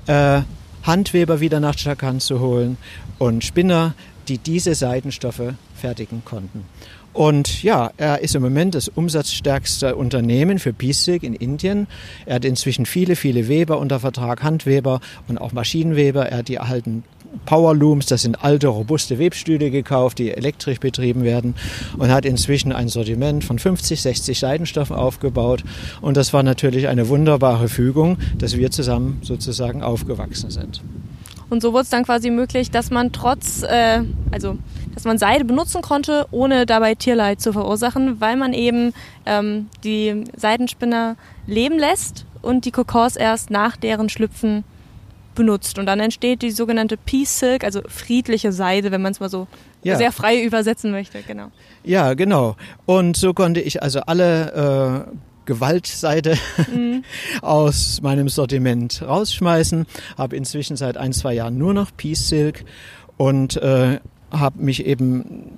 äh, 0.06 0.40
Handweber 0.82 1.40
wieder 1.40 1.60
nach 1.60 1.76
Jharkhand 1.76 2.22
zu 2.22 2.40
holen 2.40 2.76
und 3.18 3.44
Spinner, 3.44 3.94
die 4.30 4.38
diese 4.38 4.74
Seidenstoffe 4.74 5.54
fertigen 5.74 6.22
konnten. 6.24 6.64
Und 7.12 7.64
ja, 7.64 7.90
er 7.96 8.20
ist 8.20 8.36
im 8.36 8.42
Moment 8.42 8.76
das 8.76 8.86
umsatzstärkste 8.86 9.96
Unternehmen 9.96 10.60
für 10.60 10.72
Bisig 10.72 11.24
in 11.24 11.34
Indien. 11.34 11.88
Er 12.24 12.36
hat 12.36 12.44
inzwischen 12.44 12.86
viele, 12.86 13.16
viele 13.16 13.48
Weber 13.48 13.78
unter 13.78 13.98
Vertrag, 13.98 14.44
Handweber 14.44 15.00
und 15.26 15.38
auch 15.38 15.52
Maschinenweber. 15.52 16.26
Er 16.26 16.38
hat 16.38 16.48
die 16.48 16.54
erhalten 16.54 17.02
Powerlooms, 17.46 18.06
das 18.06 18.22
sind 18.22 18.44
alte, 18.44 18.68
robuste 18.68 19.18
Webstühle 19.18 19.70
gekauft, 19.70 20.18
die 20.18 20.30
elektrisch 20.30 20.78
betrieben 20.78 21.24
werden 21.24 21.54
und 21.98 22.10
hat 22.10 22.24
inzwischen 22.24 22.72
ein 22.72 22.88
Sortiment 22.88 23.44
von 23.44 23.58
50, 23.58 24.00
60 24.00 24.38
Seidenstoffen 24.38 24.94
aufgebaut. 24.94 25.64
Und 26.00 26.16
das 26.16 26.32
war 26.32 26.42
natürlich 26.42 26.88
eine 26.88 27.08
wunderbare 27.08 27.68
Fügung, 27.68 28.18
dass 28.38 28.56
wir 28.56 28.70
zusammen 28.70 29.18
sozusagen 29.22 29.82
aufgewachsen 29.82 30.50
sind. 30.50 30.80
Und 31.50 31.60
so 31.60 31.72
wurde 31.72 31.82
es 31.82 31.90
dann 31.90 32.04
quasi 32.04 32.30
möglich, 32.30 32.70
dass 32.70 32.90
man 32.90 33.12
trotz, 33.12 33.62
äh, 33.62 34.02
also 34.30 34.56
dass 34.94 35.04
man 35.04 35.18
Seide 35.18 35.44
benutzen 35.44 35.82
konnte, 35.82 36.26
ohne 36.30 36.64
dabei 36.64 36.94
Tierleid 36.94 37.40
zu 37.40 37.52
verursachen, 37.52 38.20
weil 38.20 38.36
man 38.36 38.52
eben 38.52 38.92
ähm, 39.26 39.68
die 39.84 40.24
Seidenspinner 40.36 41.16
leben 41.46 41.78
lässt 41.78 42.24
und 42.40 42.64
die 42.64 42.70
Kokos 42.70 43.16
erst 43.16 43.50
nach 43.50 43.76
deren 43.76 44.08
Schlüpfen 44.08 44.64
benutzt. 45.34 45.78
Und 45.78 45.86
dann 45.86 46.00
entsteht 46.00 46.42
die 46.42 46.50
sogenannte 46.50 46.96
Peace 46.96 47.38
Silk, 47.38 47.64
also 47.64 47.80
friedliche 47.88 48.52
Seide, 48.52 48.90
wenn 48.90 49.02
man 49.02 49.12
es 49.12 49.20
mal 49.20 49.28
so 49.28 49.46
ja. 49.82 49.96
sehr 49.96 50.12
frei 50.12 50.42
übersetzen 50.42 50.90
möchte. 50.90 51.22
Genau. 51.22 51.50
Ja, 51.82 52.14
genau. 52.14 52.56
Und 52.86 53.16
so 53.16 53.32
konnte 53.32 53.60
ich 53.60 53.82
also 53.82 54.00
alle 54.00 55.06
äh, 55.08 55.16
Gewaltseite 55.44 56.36
mhm. 56.74 57.04
aus 57.42 58.00
meinem 58.02 58.28
Sortiment 58.28 59.02
rausschmeißen. 59.02 59.86
Habe 60.16 60.36
inzwischen 60.36 60.76
seit 60.76 60.96
ein, 60.96 61.12
zwei 61.12 61.34
Jahren 61.34 61.58
nur 61.58 61.74
noch 61.74 61.90
Peace 61.96 62.28
Silk 62.28 62.64
und 63.16 63.56
äh, 63.56 64.00
habe 64.30 64.62
mich 64.62 64.86
eben 64.86 65.50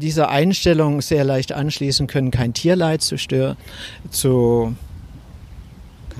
dieser 0.00 0.28
Einstellung 0.28 1.00
sehr 1.00 1.24
leicht 1.24 1.52
anschließen 1.52 2.06
können, 2.06 2.30
kein 2.30 2.52
Tierleid 2.52 3.02
zu 3.02 3.16
stören, 3.16 3.56
zu 4.10 4.74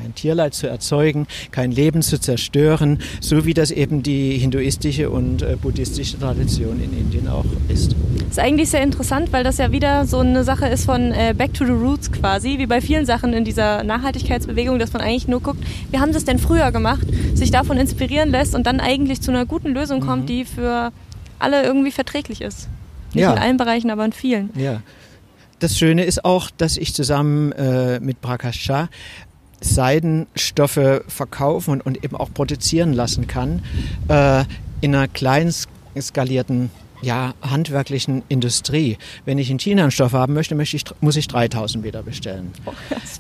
kein 0.01 0.15
Tierleid 0.15 0.55
zu 0.55 0.67
erzeugen, 0.69 1.27
kein 1.51 1.73
Leben 1.73 2.03
zu 2.03 2.21
zerstören, 2.21 2.99
so 3.21 3.45
wie 3.45 3.55
das 3.55 3.71
eben 3.71 4.03
die 4.03 4.39
hinduistische 4.39 5.11
und 5.11 5.43
äh, 5.43 5.57
buddhistische 5.61 6.19
Tradition 6.19 6.81
in 6.83 6.97
Indien 6.97 7.29
auch 7.29 7.45
ist. 7.69 7.95
Das 8.21 8.31
ist 8.33 8.39
eigentlich 8.39 8.71
sehr 8.71 8.83
interessant, 8.83 9.33
weil 9.33 9.45
das 9.45 9.59
ja 9.59 9.73
wieder 9.73 10.07
so 10.07 10.19
eine 10.19 10.45
Sache 10.45 10.69
ist 10.69 10.85
von 10.85 11.13
äh, 11.13 11.35
Back 11.37 11.55
to 11.55 11.65
the 11.65 11.73
Roots 11.73 12.13
quasi, 12.13 12.59
wie 12.59 12.67
bei 12.67 12.81
vielen 12.81 13.07
Sachen 13.07 13.33
in 13.33 13.45
dieser 13.45 13.83
Nachhaltigkeitsbewegung, 13.85 14.79
dass 14.79 14.93
man 14.93 15.03
eigentlich 15.03 15.29
nur 15.29 15.41
guckt, 15.41 15.63
wie 15.91 15.99
haben 15.99 16.13
sie 16.13 16.19
es 16.19 16.25
denn 16.25 16.39
früher 16.39 16.71
gemacht, 16.71 17.07
sich 17.35 17.51
davon 17.51 17.77
inspirieren 17.77 18.31
lässt 18.31 18.55
und 18.55 18.67
dann 18.67 18.81
eigentlich 18.81 19.21
zu 19.21 19.31
einer 19.31 19.47
guten 19.47 19.71
Lösung 19.71 20.01
kommt, 20.01 20.23
mhm. 20.23 20.27
die 20.27 20.45
für 20.45 20.93
alle 21.39 21.65
irgendwie 21.65 21.91
verträglich 21.91 22.41
ist. 22.41 22.69
Nicht 23.15 23.23
ja. 23.23 23.33
in 23.33 23.39
allen 23.39 23.57
Bereichen, 23.57 23.91
aber 23.91 24.05
in 24.05 24.13
vielen. 24.13 24.51
Ja. 24.57 24.83
Das 25.61 25.77
Schöne 25.77 26.05
ist 26.05 26.25
auch, 26.25 26.51
dass 26.57 26.77
ich 26.77 26.95
zusammen 26.95 27.51
äh, 27.53 27.99
mit 27.99 28.21
Prakash 28.21 28.61
Shah 28.61 28.89
Seidenstoffe 29.61 31.03
verkaufen 31.09 31.73
und, 31.73 31.87
und, 31.87 32.05
eben 32.05 32.17
auch 32.17 32.33
produzieren 32.33 32.93
lassen 32.93 33.27
kann 33.27 33.63
äh, 34.09 34.45
in 34.81 34.95
einer 34.95 35.09
klein 35.09 35.53
skalierten 36.01 36.71
ja, 37.03 37.35
handwerklichen 37.43 38.23
Industrie. 38.29 38.99
Wenn 39.25 39.39
ich 39.39 39.51
in 39.51 39.59
China 39.59 39.83
einen 39.83 39.91
Stoff 39.91 40.13
haben 40.13 40.35
möchte, 40.35 40.55
möchte 40.55 40.77
ich, 40.77 40.85
muss 41.01 41.17
ich 41.17 41.29
3000 41.29 41.85
Meter 41.85 42.03
bestellen. 42.03 42.53
Oh, 42.65 42.73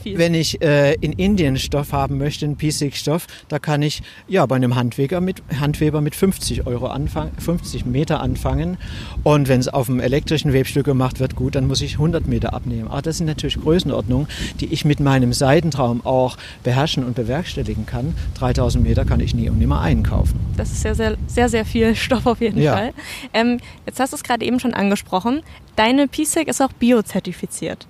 Wenn 0.04 0.34
ich 0.34 0.60
äh, 0.62 0.94
in 0.94 1.12
Indien 1.12 1.56
Stoff 1.56 1.92
haben 1.92 2.18
möchte, 2.18 2.44
einen 2.44 2.56
Piesig-Stoff, 2.56 3.26
da 3.48 3.58
kann 3.58 3.82
ich 3.82 4.02
ja 4.26 4.44
bei 4.46 4.56
einem 4.56 4.74
Handweber 4.74 5.20
mit, 5.20 5.42
Handweber 5.60 6.00
mit 6.00 6.14
50 6.14 6.66
Euro 6.66 6.86
anfangen, 6.86 7.32
50 7.38 7.86
Meter 7.86 8.20
anfangen. 8.20 8.78
Und 9.22 9.48
wenn 9.48 9.60
es 9.60 9.68
auf 9.68 9.88
einem 9.88 10.00
elektrischen 10.00 10.52
Webstück 10.52 10.86
gemacht 10.86 11.20
wird, 11.20 11.36
gut, 11.36 11.54
dann 11.54 11.66
muss 11.66 11.80
ich 11.80 11.94
100 11.94 12.26
Meter 12.26 12.54
abnehmen. 12.54 12.88
Aber 12.88 13.02
das 13.02 13.18
sind 13.18 13.26
natürlich 13.26 13.60
Größenordnungen, 13.60 14.28
die 14.60 14.66
ich 14.66 14.84
mit 14.84 15.00
meinem 15.00 15.32
Seidentraum 15.32 16.04
auch 16.04 16.36
beherrschen 16.62 17.04
und 17.04 17.14
bewerkstelligen 17.14 17.86
kann. 17.86 18.14
3000 18.38 18.82
Meter 18.82 19.04
kann 19.04 19.20
ich 19.20 19.34
nie 19.34 19.48
und 19.48 19.58
nimmer 19.58 19.80
einkaufen. 19.80 20.38
Das 20.56 20.72
ist 20.72 20.84
ja 20.84 20.94
sehr, 20.94 21.16
sehr, 21.26 21.48
sehr 21.48 21.64
viel 21.64 21.94
Stoff 21.94 22.26
auf 22.26 22.40
jeden 22.40 22.60
ja. 22.60 22.74
Fall. 22.74 22.92
Ähm, 23.32 23.58
Jetzt 23.86 24.00
hast 24.00 24.12
du 24.12 24.16
es 24.16 24.22
gerade 24.22 24.44
eben 24.44 24.60
schon 24.60 24.74
angesprochen. 24.74 25.42
Deine 25.76 26.08
PSEC 26.08 26.48
ist 26.48 26.60
auch 26.60 26.72
biozertifiziert. 26.72 27.86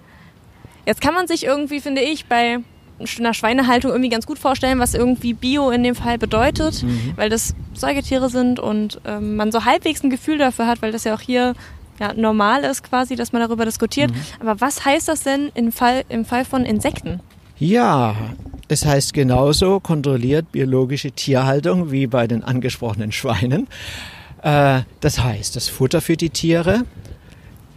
Jetzt 0.86 1.00
kann 1.00 1.14
man 1.14 1.26
sich 1.26 1.44
irgendwie, 1.44 1.80
finde 1.80 2.00
ich, 2.00 2.26
bei 2.26 2.58
einer 3.18 3.34
Schweinehaltung 3.34 3.90
irgendwie 3.90 4.10
ganz 4.10 4.26
gut 4.26 4.38
vorstellen, 4.38 4.78
was 4.78 4.94
irgendwie 4.94 5.34
Bio 5.34 5.70
in 5.70 5.82
dem 5.82 5.94
Fall 5.94 6.18
bedeutet, 6.18 6.82
mhm. 6.82 7.12
weil 7.16 7.28
das 7.28 7.54
Säugetiere 7.74 8.28
sind 8.28 8.58
und 8.58 9.00
ähm, 9.04 9.36
man 9.36 9.52
so 9.52 9.64
halbwegs 9.64 10.02
ein 10.02 10.10
Gefühl 10.10 10.38
dafür 10.38 10.66
hat, 10.66 10.82
weil 10.82 10.92
das 10.92 11.04
ja 11.04 11.14
auch 11.14 11.20
hier 11.20 11.54
ja, 12.00 12.12
normal 12.14 12.64
ist 12.64 12.84
quasi, 12.84 13.16
dass 13.16 13.32
man 13.32 13.42
darüber 13.42 13.64
diskutiert. 13.64 14.10
Mhm. 14.10 14.16
Aber 14.40 14.60
was 14.60 14.84
heißt 14.84 15.08
das 15.08 15.22
denn 15.22 15.50
im 15.54 15.72
Fall, 15.72 16.04
im 16.08 16.24
Fall 16.24 16.44
von 16.44 16.64
Insekten? 16.64 17.20
Ja, 17.58 18.14
es 18.68 18.84
heißt 18.84 19.14
genauso 19.14 19.80
kontrolliert 19.80 20.52
biologische 20.52 21.10
Tierhaltung 21.10 21.90
wie 21.90 22.06
bei 22.06 22.26
den 22.26 22.44
angesprochenen 22.44 23.12
Schweinen. 23.12 23.66
Äh, 24.42 24.82
das 25.00 25.22
heißt, 25.22 25.56
das 25.56 25.68
Futter 25.68 26.00
für 26.00 26.16
die 26.16 26.30
Tiere 26.30 26.84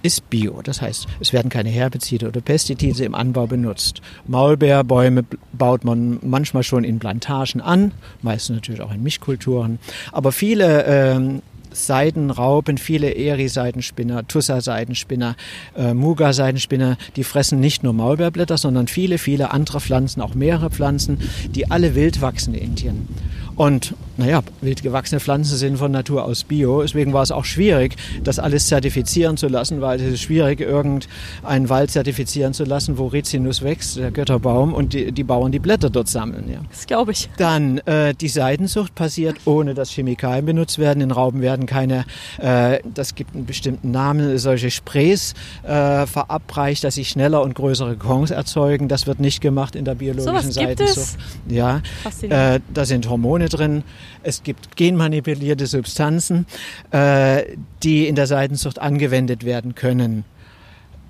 ist 0.03 0.29
Bio. 0.29 0.61
Das 0.63 0.81
heißt, 0.81 1.07
es 1.19 1.33
werden 1.33 1.49
keine 1.49 1.69
Herbizide 1.69 2.27
oder 2.27 2.41
Pestizide 2.41 3.03
im 3.03 3.15
Anbau 3.15 3.47
benutzt. 3.47 4.01
Maulbeerbäume 4.27 5.25
baut 5.53 5.83
man 5.83 6.19
manchmal 6.23 6.63
schon 6.63 6.83
in 6.83 6.99
Plantagen 6.99 7.61
an, 7.61 7.91
meistens 8.21 8.55
natürlich 8.55 8.81
auch 8.81 8.93
in 8.93 9.03
Mischkulturen. 9.03 9.79
Aber 10.11 10.31
viele 10.31 10.85
ähm, 10.85 11.41
Seidenraupen, 11.73 12.77
viele 12.77 13.11
Eri-Seidenspinner, 13.11 14.27
Tussa-Seidenspinner, 14.27 15.35
äh, 15.75 15.93
Muga-Seidenspinner, 15.93 16.97
die 17.15 17.23
fressen 17.23 17.59
nicht 17.59 17.83
nur 17.83 17.93
Maulbeerblätter, 17.93 18.57
sondern 18.57 18.87
viele, 18.87 19.17
viele 19.17 19.51
andere 19.51 19.79
Pflanzen, 19.79 20.21
auch 20.21 20.33
mehrere 20.33 20.69
Pflanzen, 20.69 21.19
die 21.55 21.71
alle 21.71 21.95
wild 21.95 22.21
wachsen 22.21 22.53
in 22.53 22.71
Indien. 22.71 23.07
Und 23.55 23.93
naja, 24.17 24.41
wild 24.61 24.83
gewachsene 24.83 25.19
Pflanzen 25.19 25.57
sind 25.57 25.77
von 25.77 25.91
Natur 25.91 26.25
aus 26.25 26.43
bio. 26.43 26.81
Deswegen 26.81 27.13
war 27.13 27.23
es 27.23 27.31
auch 27.31 27.45
schwierig, 27.45 27.95
das 28.23 28.39
alles 28.39 28.67
zertifizieren 28.67 29.37
zu 29.37 29.47
lassen, 29.47 29.81
weil 29.81 29.99
es 29.99 30.13
ist 30.13 30.21
schwierig, 30.21 30.61
irgendeinen 30.61 31.69
Wald 31.69 31.91
zertifizieren 31.91 32.53
zu 32.53 32.63
lassen, 32.63 32.97
wo 32.97 33.07
Rizinus 33.07 33.61
wächst, 33.61 33.97
der 33.97 34.11
Götterbaum, 34.11 34.73
und 34.73 34.93
die, 34.93 35.11
die 35.11 35.23
Bauern 35.23 35.51
die 35.51 35.59
Blätter 35.59 35.89
dort 35.89 36.07
sammeln. 36.07 36.45
Ja. 36.51 36.59
Das 36.69 36.85
glaube 36.85 37.11
ich. 37.11 37.29
Dann 37.37 37.79
äh, 37.79 38.13
die 38.13 38.27
Seidenzucht 38.27 38.95
passiert, 38.95 39.37
ohne 39.45 39.73
dass 39.73 39.89
Chemikalien 39.89 40.45
benutzt 40.45 40.77
werden. 40.77 41.01
In 41.01 41.11
Rauben 41.11 41.41
werden 41.41 41.65
keine, 41.65 42.05
äh, 42.37 42.79
das 42.93 43.15
gibt 43.15 43.33
einen 43.35 43.45
bestimmten 43.45 43.91
Namen, 43.91 44.37
solche 44.37 44.71
Sprays 44.71 45.33
äh, 45.63 46.05
verabreicht, 46.05 46.83
dass 46.83 46.95
sie 46.95 47.05
schneller 47.05 47.41
und 47.41 47.55
größere 47.55 47.95
Kokons 47.95 48.31
erzeugen. 48.31 48.87
Das 48.87 49.07
wird 49.07 49.19
nicht 49.19 49.41
gemacht 49.41 49.75
in 49.75 49.85
der 49.85 49.95
biologischen 49.95 50.51
so, 50.51 50.61
Seidenzucht. 50.61 51.17
Ja, 51.49 51.81
äh, 52.21 52.59
da 52.73 52.85
sind 52.85 53.09
Hormone 53.09 53.40
drin. 53.49 53.83
Es 54.23 54.43
gibt 54.43 54.75
genmanipulierte 54.75 55.67
Substanzen, 55.67 56.45
äh, 56.91 57.43
die 57.83 58.07
in 58.07 58.15
der 58.15 58.27
Seidenzucht 58.27 58.79
angewendet 58.79 59.45
werden 59.45 59.75
können. 59.75 60.25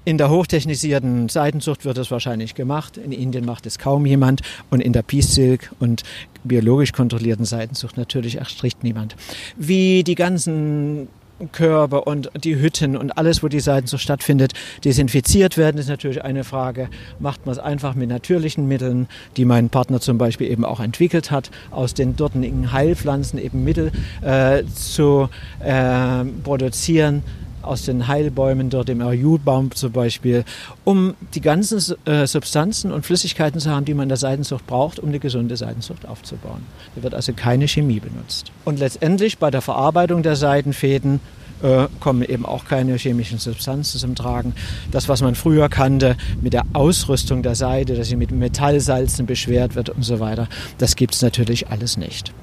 In 0.03 0.17
der 0.17 0.31
hochtechnisierten 0.31 1.29
Seidenzucht 1.29 1.85
wird 1.85 1.97
das 1.97 2.09
wahrscheinlich 2.09 2.55
gemacht. 2.55 2.97
In 2.97 3.11
Indien 3.11 3.45
macht 3.45 3.67
es 3.67 3.77
kaum 3.77 4.07
jemand. 4.07 4.41
Und 4.71 4.81
in 4.81 4.93
der 4.93 5.03
Peace 5.03 5.35
Silk 5.35 5.71
und 5.79 6.01
biologisch 6.43 6.91
kontrollierten 6.91 7.45
Seidenzucht 7.45 7.97
natürlich 7.97 8.37
erstricht 8.37 8.83
niemand. 8.83 9.15
Wie 9.57 10.03
die 10.03 10.15
ganzen 10.15 11.07
Körbe 11.49 12.01
und 12.01 12.29
die 12.43 12.59
Hütten 12.59 12.97
und 12.97 13.17
alles, 13.17 13.43
wo 13.43 13.47
die 13.47 13.59
Seiten 13.59 13.87
so 13.87 13.97
stattfindet, 13.97 14.53
desinfiziert 14.83 15.57
werden, 15.57 15.77
ist 15.77 15.89
natürlich 15.89 16.23
eine 16.23 16.43
Frage. 16.43 16.89
Macht 17.19 17.45
man 17.45 17.53
es 17.53 17.59
einfach 17.59 17.95
mit 17.95 18.09
natürlichen 18.09 18.67
Mitteln, 18.67 19.07
die 19.37 19.45
mein 19.45 19.69
Partner 19.69 19.99
zum 19.99 20.17
Beispiel 20.17 20.49
eben 20.49 20.65
auch 20.65 20.79
entwickelt 20.79 21.31
hat, 21.31 21.51
aus 21.71 21.93
den 21.93 22.15
dortigen 22.15 22.71
Heilpflanzen 22.71 23.39
eben 23.39 23.63
Mittel 23.63 23.91
äh, 24.21 24.63
zu 24.73 25.29
äh, 25.59 26.25
produzieren, 26.43 27.23
aus 27.63 27.83
den 27.83 28.07
Heilbäumen, 28.07 28.69
dort 28.69 28.89
im 28.89 29.01
Ayurbaum 29.01 29.71
zum 29.71 29.91
Beispiel, 29.91 30.43
um 30.83 31.15
die 31.33 31.41
ganzen 31.41 31.79
äh, 32.05 32.27
Substanzen 32.27 32.91
und 32.91 33.05
Flüssigkeiten 33.05 33.59
zu 33.59 33.69
haben, 33.69 33.85
die 33.85 33.93
man 33.93 34.03
in 34.03 34.09
der 34.09 34.17
Seidenzucht 34.17 34.67
braucht, 34.67 34.99
um 34.99 35.09
eine 35.09 35.19
gesunde 35.19 35.57
Seidenzucht 35.57 36.07
aufzubauen. 36.07 36.61
Da 36.95 37.03
wird 37.03 37.13
also 37.13 37.33
keine 37.33 37.67
Chemie 37.67 37.99
benutzt. 37.99 38.51
Und 38.65 38.79
letztendlich 38.79 39.37
bei 39.37 39.51
der 39.51 39.61
Verarbeitung 39.61 40.23
der 40.23 40.35
Seidenfäden 40.35 41.19
äh, 41.61 41.87
kommen 41.99 42.23
eben 42.23 42.45
auch 42.45 42.65
keine 42.65 42.95
chemischen 42.95 43.37
Substanzen 43.37 43.99
zum 43.99 44.15
Tragen. 44.15 44.53
Das, 44.91 45.09
was 45.09 45.21
man 45.21 45.35
früher 45.35 45.69
kannte 45.69 46.17
mit 46.41 46.53
der 46.53 46.63
Ausrüstung 46.73 47.43
der 47.43 47.55
Seide, 47.55 47.95
dass 47.95 48.07
sie 48.07 48.15
mit 48.15 48.31
Metallsalzen 48.31 49.25
beschwert 49.25 49.75
wird 49.75 49.89
und 49.89 50.03
so 50.03 50.19
weiter, 50.19 50.47
das 50.77 50.95
gibt 50.95 51.13
es 51.13 51.21
natürlich 51.21 51.69
alles 51.69 51.97
nicht. 51.97 52.33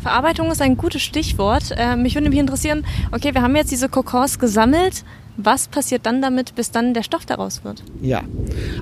Verarbeitung 0.00 0.50
ist 0.50 0.62
ein 0.62 0.76
gutes 0.76 1.02
Stichwort. 1.02 1.72
Äh, 1.76 1.96
mich 1.96 2.14
würde 2.14 2.30
mich 2.30 2.38
interessieren, 2.38 2.86
okay, 3.12 3.34
wir 3.34 3.42
haben 3.42 3.54
jetzt 3.56 3.70
diese 3.70 3.88
Kokons 3.88 4.38
gesammelt. 4.38 5.04
Was 5.36 5.68
passiert 5.68 6.04
dann 6.04 6.20
damit, 6.20 6.54
bis 6.54 6.70
dann 6.70 6.92
der 6.92 7.02
Stoff 7.02 7.24
daraus 7.24 7.64
wird? 7.64 7.82
Ja, 8.02 8.22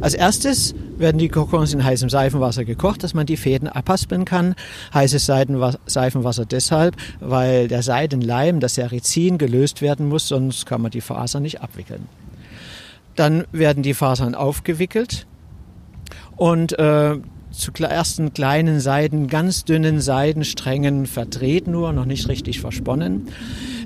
als 0.01 0.15
erstes 0.15 0.75
werden 0.97 1.19
die 1.19 1.29
Kokons 1.29 1.73
in 1.73 1.85
heißem 1.85 2.09
Seifenwasser 2.09 2.65
gekocht, 2.65 3.05
dass 3.05 3.15
man 3.15 3.27
die 3.27 3.37
Fäden 3.37 3.69
abhaspeln 3.69 4.25
kann. 4.25 4.55
Heißes 4.93 5.27
Seifenwasser 5.27 6.47
deshalb, 6.47 6.97
weil 7.21 7.69
der 7.69 7.83
Seidenleim, 7.83 8.59
das 8.59 8.75
Serizin, 8.75 9.39
gelöst 9.39 9.83
werden 9.83 10.09
muss, 10.09 10.27
sonst 10.27 10.67
kann 10.67 10.83
man 10.83 10.91
die 10.91 11.01
Fasern 11.01 11.43
nicht 11.43 11.61
abwickeln. 11.61 12.09
Dann 13.15 13.45
werden 13.53 13.83
die 13.83 13.95
Fasern 13.95 14.35
aufgewickelt 14.35 15.27
und 16.37 16.79
äh, 16.79 17.19
zu 17.59 17.73
ersten 17.73 18.33
kleinen 18.33 18.81
Seiden, 18.81 19.27
ganz 19.27 19.65
dünnen 19.65 20.01
Seidensträngen 20.01 21.07
verdreht 21.07 21.67
nur, 21.67 21.93
noch 21.93 22.05
nicht 22.05 22.29
richtig 22.29 22.61
versponnen. 22.61 23.29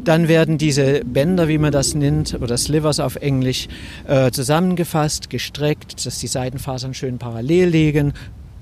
Dann 0.04 0.28
werden 0.28 0.58
diese 0.58 1.04
Bänder, 1.04 1.48
wie 1.48 1.58
man 1.58 1.72
das 1.72 1.94
nennt, 1.94 2.36
oder 2.40 2.56
Slivers 2.58 3.00
auf 3.00 3.16
Englisch, 3.16 3.68
äh, 4.06 4.30
zusammengefasst, 4.30 5.30
gestreckt, 5.30 6.04
dass 6.04 6.18
die 6.18 6.26
Seidenfasern 6.26 6.92
schön 6.92 7.18
parallel 7.18 7.68
liegen, 7.68 8.12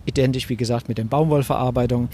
identisch 0.07 0.49
wie 0.49 0.57
gesagt 0.57 0.88
mit 0.88 0.99
den 0.99 1.09
Baumwollverarbeitungen. 1.09 2.09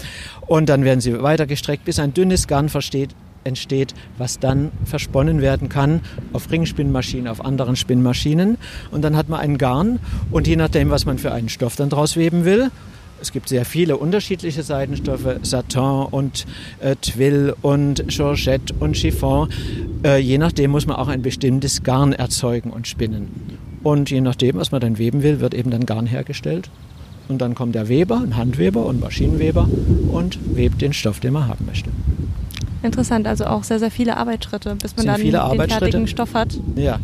Und 0.47 0.69
dann 0.69 0.83
werden 0.83 1.01
sie 1.01 1.21
weiter 1.21 1.45
gestreckt, 1.45 1.85
bis 1.85 1.99
ein 1.99 2.13
dünnes 2.13 2.47
Garn 2.47 2.69
versteht, 2.69 3.15
entsteht, 3.47 3.95
was 4.17 4.39
dann 4.39 4.71
versponnen 4.85 5.41
werden 5.41 5.69
kann 5.69 6.01
auf 6.33 6.51
Ringspinnmaschinen, 6.51 7.27
auf 7.27 7.43
anderen 7.43 7.75
Spinnmaschinen. 7.75 8.57
Und 8.91 9.01
dann 9.01 9.15
hat 9.15 9.29
man 9.29 9.39
ein 9.39 9.57
Garn 9.57 9.99
und 10.29 10.47
je 10.47 10.55
nachdem, 10.55 10.89
was 10.89 11.05
man 11.05 11.17
für 11.17 11.31
einen 11.31 11.49
Stoff 11.49 11.75
dann 11.75 11.89
draus 11.89 12.15
weben 12.15 12.45
will, 12.45 12.69
es 13.19 13.31
gibt 13.31 13.49
sehr 13.49 13.65
viele 13.65 13.97
unterschiedliche 13.97 14.61
Seidenstoffe, 14.61 15.39
Satin 15.41 16.05
und 16.11 16.45
äh, 16.79 16.95
Twill 16.97 17.55
und 17.61 18.07
Georgette 18.07 18.73
und 18.79 18.95
Chiffon. 18.95 19.49
Äh, 20.03 20.19
je 20.19 20.37
nachdem 20.37 20.71
muss 20.71 20.85
man 20.85 20.97
auch 20.97 21.07
ein 21.07 21.23
bestimmtes 21.23 21.81
Garn 21.83 22.13
erzeugen 22.13 22.69
und 22.69 22.87
spinnen. 22.87 23.57
Und 23.83 24.11
je 24.11 24.21
nachdem, 24.21 24.57
was 24.57 24.71
man 24.71 24.81
dann 24.81 24.97
weben 24.97 25.23
will, 25.23 25.39
wird 25.39 25.53
eben 25.53 25.71
dann 25.71 25.85
Garn 25.85 26.05
hergestellt. 26.05 26.69
Und 27.27 27.39
dann 27.41 27.55
kommt 27.55 27.75
der 27.75 27.89
Weber, 27.89 28.21
ein 28.21 28.37
Handweber 28.37 28.85
und 28.85 28.99
Maschinenweber 29.01 29.67
und 30.11 30.39
webt 30.55 30.81
den 30.81 30.93
Stoff, 30.93 31.19
den 31.19 31.33
man 31.33 31.47
haben 31.47 31.65
möchte. 31.65 31.89
Interessant, 32.83 33.27
also 33.27 33.45
auch 33.45 33.63
sehr, 33.63 33.79
sehr 33.79 33.91
viele 33.91 34.17
Arbeitsschritte, 34.17 34.75
bis 34.75 34.95
man 34.95 35.05
dann 35.05 35.21
den 35.21 35.69
fertigen 35.69 36.07
Stoff 36.07 36.33
hat. 36.33 36.57
Ja. 36.75 36.99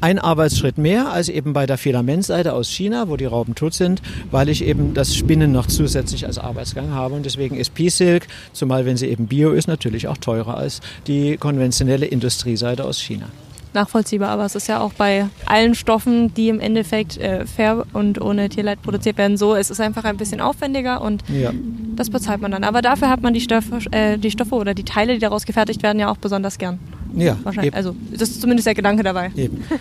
Ein 0.00 0.20
Arbeitsschritt 0.20 0.78
mehr 0.78 1.10
als 1.10 1.28
eben 1.28 1.52
bei 1.52 1.66
der 1.66 1.76
Filamentseite 1.76 2.52
aus 2.52 2.68
China, 2.68 3.08
wo 3.08 3.16
die 3.16 3.24
Raupen 3.24 3.56
tot 3.56 3.74
sind, 3.74 4.00
weil 4.30 4.48
ich 4.48 4.64
eben 4.64 4.94
das 4.94 5.16
Spinnen 5.16 5.50
noch 5.50 5.66
zusätzlich 5.66 6.24
als 6.24 6.38
Arbeitsgang 6.38 6.90
habe. 6.90 7.14
Und 7.14 7.26
deswegen 7.26 7.56
ist 7.56 7.74
P-Silk, 7.74 8.28
zumal 8.52 8.86
wenn 8.86 8.96
sie 8.96 9.08
eben 9.08 9.26
Bio 9.26 9.50
ist, 9.50 9.66
natürlich 9.66 10.06
auch 10.06 10.18
teurer 10.18 10.56
als 10.56 10.80
die 11.08 11.36
konventionelle 11.36 12.06
Industrieseite 12.06 12.84
aus 12.84 13.00
China. 13.00 13.26
Nachvollziehbar, 13.78 14.30
aber 14.30 14.44
es 14.44 14.54
ist 14.56 14.66
ja 14.66 14.80
auch 14.80 14.92
bei 14.92 15.26
allen 15.46 15.74
Stoffen, 15.76 16.34
die 16.34 16.48
im 16.48 16.58
Endeffekt 16.58 17.16
äh, 17.18 17.46
fair 17.46 17.84
und 17.92 18.20
ohne 18.20 18.48
Tierleid 18.48 18.82
produziert 18.82 19.16
werden, 19.18 19.36
so. 19.36 19.54
Es 19.54 19.70
ist 19.70 19.80
einfach 19.80 20.04
ein 20.04 20.16
bisschen 20.16 20.40
aufwendiger 20.40 21.00
und 21.00 21.22
Ja. 21.28 21.52
das 21.94 22.10
bezahlt 22.10 22.40
man 22.40 22.50
dann. 22.50 22.64
Aber 22.64 22.82
dafür 22.82 23.08
hat 23.08 23.22
man 23.22 23.34
die 23.34 23.40
Stoffe, 23.40 23.78
äh, 23.92 24.18
die 24.18 24.30
Stoffe 24.32 24.54
oder 24.56 24.74
die 24.74 24.84
Teile, 24.84 25.12
die 25.14 25.20
daraus 25.20 25.46
gefertigt 25.46 25.82
werden, 25.84 25.98
ja 26.00 26.10
auch 26.10 26.16
besonders 26.16 26.58
gern. 26.58 26.78
Ja, 27.16 27.36
Wahrscheinlich. 27.42 27.68
eben. 27.68 27.76
Also 27.76 27.94
das 28.12 28.30
ist 28.30 28.40
zumindest 28.40 28.66
der 28.66 28.74
Gedanke 28.74 29.02
dabei. 29.02 29.30
Eben. 29.36 29.64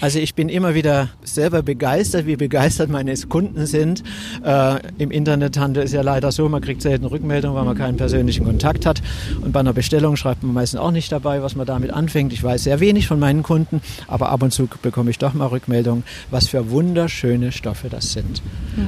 Also 0.00 0.18
ich 0.18 0.34
bin 0.34 0.50
immer 0.50 0.74
wieder 0.74 1.08
selber 1.22 1.62
begeistert, 1.62 2.26
wie 2.26 2.36
begeistert 2.36 2.90
meine 2.90 3.14
Kunden 3.16 3.64
sind. 3.64 4.02
Äh, 4.44 4.80
Im 4.98 5.10
Internethandel 5.10 5.82
ist 5.84 5.92
ja 5.92 6.02
leider 6.02 6.30
so, 6.30 6.46
man 6.50 6.60
kriegt 6.60 6.82
selten 6.82 7.06
Rückmeldungen, 7.06 7.56
weil 7.56 7.64
man 7.64 7.78
keinen 7.78 7.96
persönlichen 7.96 8.44
Kontakt 8.44 8.84
hat. 8.84 9.00
Und 9.40 9.52
bei 9.52 9.60
einer 9.60 9.72
Bestellung 9.72 10.16
schreibt 10.16 10.42
man 10.42 10.52
meistens 10.52 10.80
auch 10.80 10.90
nicht 10.90 11.10
dabei, 11.10 11.42
was 11.42 11.56
man 11.56 11.64
damit 11.64 11.90
anfängt. 11.90 12.34
Ich 12.34 12.42
weiß 12.42 12.64
sehr 12.64 12.80
wenig 12.80 13.06
von 13.06 13.18
meinen 13.18 13.42
Kunden, 13.42 13.80
aber 14.06 14.28
ab 14.28 14.42
und 14.42 14.52
zu 14.52 14.68
bekomme 14.82 15.10
ich 15.10 15.16
doch 15.16 15.32
mal 15.32 15.46
Rückmeldungen, 15.46 16.04
was 16.30 16.48
für 16.48 16.70
wunderschöne 16.70 17.50
Stoffe 17.52 17.88
das 17.88 18.12
sind. 18.12 18.42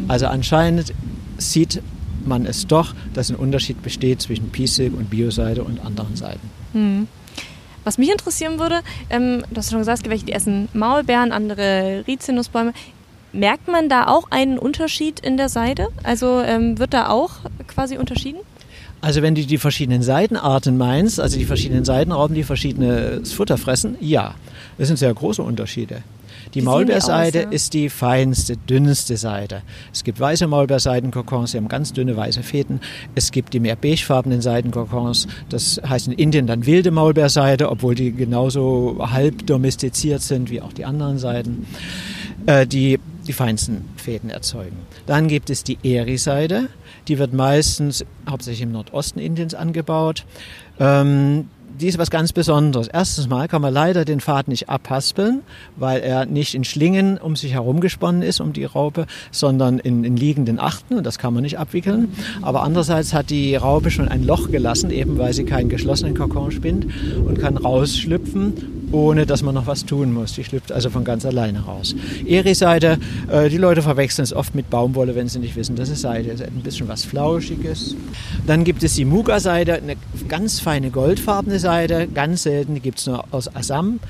Also 0.08 0.26
anscheinend 0.26 0.92
sieht 1.38 1.80
man 2.26 2.44
es 2.44 2.66
doch, 2.66 2.94
dass 3.14 3.30
ein 3.30 3.36
Unterschied 3.36 3.82
besteht 3.82 4.20
zwischen 4.20 4.50
P-Silk 4.50 4.92
und 4.94 5.08
Bioseide 5.08 5.62
und 5.62 5.80
anderen 5.84 6.16
Seiten. 6.16 6.50
Hm. 6.72 7.08
Was 7.86 7.98
mich 7.98 8.10
interessieren 8.10 8.58
würde, 8.58 8.80
ähm, 9.10 9.44
du 9.48 9.58
hast 9.58 9.70
schon 9.70 9.78
gesagt, 9.78 10.10
welche, 10.10 10.26
die 10.26 10.32
essen 10.32 10.68
Maulbeeren, 10.72 11.30
andere 11.30 12.02
Rizinusbäume. 12.08 12.72
Merkt 13.32 13.68
man 13.68 13.88
da 13.88 14.08
auch 14.08 14.24
einen 14.32 14.58
Unterschied 14.58 15.20
in 15.20 15.36
der 15.36 15.48
Seide? 15.48 15.86
Also 16.02 16.40
ähm, 16.40 16.80
wird 16.80 16.92
da 16.92 17.10
auch 17.10 17.34
quasi 17.68 17.96
unterschieden? 17.96 18.40
Also 19.02 19.22
wenn 19.22 19.36
du 19.36 19.46
die 19.46 19.58
verschiedenen 19.58 20.02
Seidenarten 20.02 20.76
meinst, 20.76 21.20
also 21.20 21.38
die 21.38 21.44
verschiedenen 21.44 21.84
Seidenraupen, 21.84 22.34
die 22.34 22.42
verschiedenes 22.42 23.32
Futter 23.32 23.56
fressen, 23.56 23.96
ja, 24.00 24.34
das 24.78 24.88
sind 24.88 24.96
sehr 24.96 25.14
große 25.14 25.40
Unterschiede. 25.40 26.02
Die 26.56 26.60
die 26.60 26.64
Maulbeerseide 26.64 27.40
aus, 27.40 27.44
ja? 27.44 27.50
ist 27.50 27.74
die 27.74 27.90
feinste, 27.90 28.56
dünnste 28.56 29.18
Seide. 29.18 29.60
Es 29.92 30.04
gibt 30.04 30.18
weiße 30.18 30.46
Maulbeerseidenkokons, 30.46 31.52
die 31.52 31.58
haben 31.58 31.68
ganz 31.68 31.92
dünne 31.92 32.16
weiße 32.16 32.42
Fäden. 32.42 32.80
Es 33.14 33.30
gibt 33.30 33.52
die 33.52 33.60
mehr 33.60 33.76
beigefarbenen 33.76 34.40
Seidenkokons, 34.40 35.28
das 35.50 35.78
heißt 35.86 36.06
in 36.06 36.14
Indien 36.14 36.46
dann 36.46 36.64
wilde 36.64 36.90
Maulbeerseide, 36.92 37.70
obwohl 37.70 37.94
die 37.94 38.10
genauso 38.10 38.96
halb 38.98 39.46
domestiziert 39.46 40.22
sind 40.22 40.50
wie 40.50 40.62
auch 40.62 40.72
die 40.72 40.86
anderen 40.86 41.18
Seiden, 41.18 41.66
äh, 42.46 42.66
die 42.66 42.98
die 43.26 43.32
feinsten 43.32 43.84
Fäden 43.96 44.30
erzeugen. 44.30 44.76
Dann 45.06 45.28
gibt 45.28 45.50
es 45.50 45.64
die 45.64 45.78
Eri-Seide, 45.82 46.68
die 47.08 47.18
wird 47.18 47.34
meistens 47.34 48.04
hauptsächlich 48.28 48.62
im 48.62 48.72
Nordosten 48.72 49.18
Indiens 49.18 49.54
angebaut. 49.54 50.24
Ähm, 50.78 51.48
die 51.80 51.88
ist 51.88 51.98
was 51.98 52.10
ganz 52.10 52.32
Besonderes. 52.32 52.88
Erstens 52.88 53.28
mal 53.28 53.48
kann 53.48 53.62
man 53.62 53.72
leider 53.72 54.04
den 54.04 54.20
Faden 54.20 54.50
nicht 54.50 54.68
abhaspeln, 54.68 55.42
weil 55.76 56.00
er 56.00 56.26
nicht 56.26 56.54
in 56.54 56.64
Schlingen 56.64 57.18
um 57.18 57.36
sich 57.36 57.52
herum 57.52 57.80
gesponnen 57.80 58.22
ist, 58.22 58.40
um 58.40 58.52
die 58.52 58.64
Raupe, 58.64 59.06
sondern 59.30 59.78
in, 59.78 60.04
in 60.04 60.16
liegenden 60.16 60.58
Achten 60.58 60.94
und 60.94 61.04
das 61.04 61.18
kann 61.18 61.34
man 61.34 61.42
nicht 61.42 61.58
abwickeln. 61.58 62.14
Aber 62.42 62.62
andererseits 62.62 63.12
hat 63.12 63.30
die 63.30 63.56
Raupe 63.56 63.90
schon 63.90 64.08
ein 64.08 64.24
Loch 64.24 64.50
gelassen, 64.50 64.90
eben 64.90 65.18
weil 65.18 65.32
sie 65.32 65.44
keinen 65.44 65.68
geschlossenen 65.68 66.14
Kokon 66.14 66.50
spinnt 66.50 66.86
und 67.26 67.38
kann 67.38 67.56
rausschlüpfen, 67.56 68.75
ohne 68.92 69.26
dass 69.26 69.42
man 69.42 69.54
noch 69.54 69.66
was 69.66 69.84
tun 69.84 70.12
muss. 70.12 70.32
Die 70.34 70.44
schlüpft 70.44 70.72
also 70.72 70.90
von 70.90 71.04
ganz 71.04 71.24
alleine 71.24 71.60
raus. 71.60 71.94
Eri-Seide, 72.26 72.98
äh, 73.30 73.48
die 73.48 73.58
Leute 73.58 73.82
verwechseln 73.82 74.24
es 74.24 74.32
oft 74.32 74.54
mit 74.54 74.70
Baumwolle, 74.70 75.14
wenn 75.14 75.28
sie 75.28 75.38
nicht 75.38 75.56
wissen, 75.56 75.76
dass 75.76 75.88
es 75.88 76.00
Seide 76.00 76.30
ist. 76.30 76.42
Ein 76.42 76.62
bisschen 76.62 76.88
was 76.88 77.04
Flauschiges. 77.04 77.96
Dann 78.46 78.64
gibt 78.64 78.82
es 78.82 78.94
die 78.94 79.04
Muga-Seide, 79.04 79.74
eine 79.74 79.96
ganz 80.28 80.60
feine 80.60 80.90
goldfarbene 80.90 81.58
Seide, 81.58 82.06
ganz 82.06 82.44
selten, 82.44 82.74
die 82.74 82.80
gibt 82.80 82.98
es 82.98 83.06
nur 83.06 83.24
aus 83.30 83.54
Assam. 83.54 84.00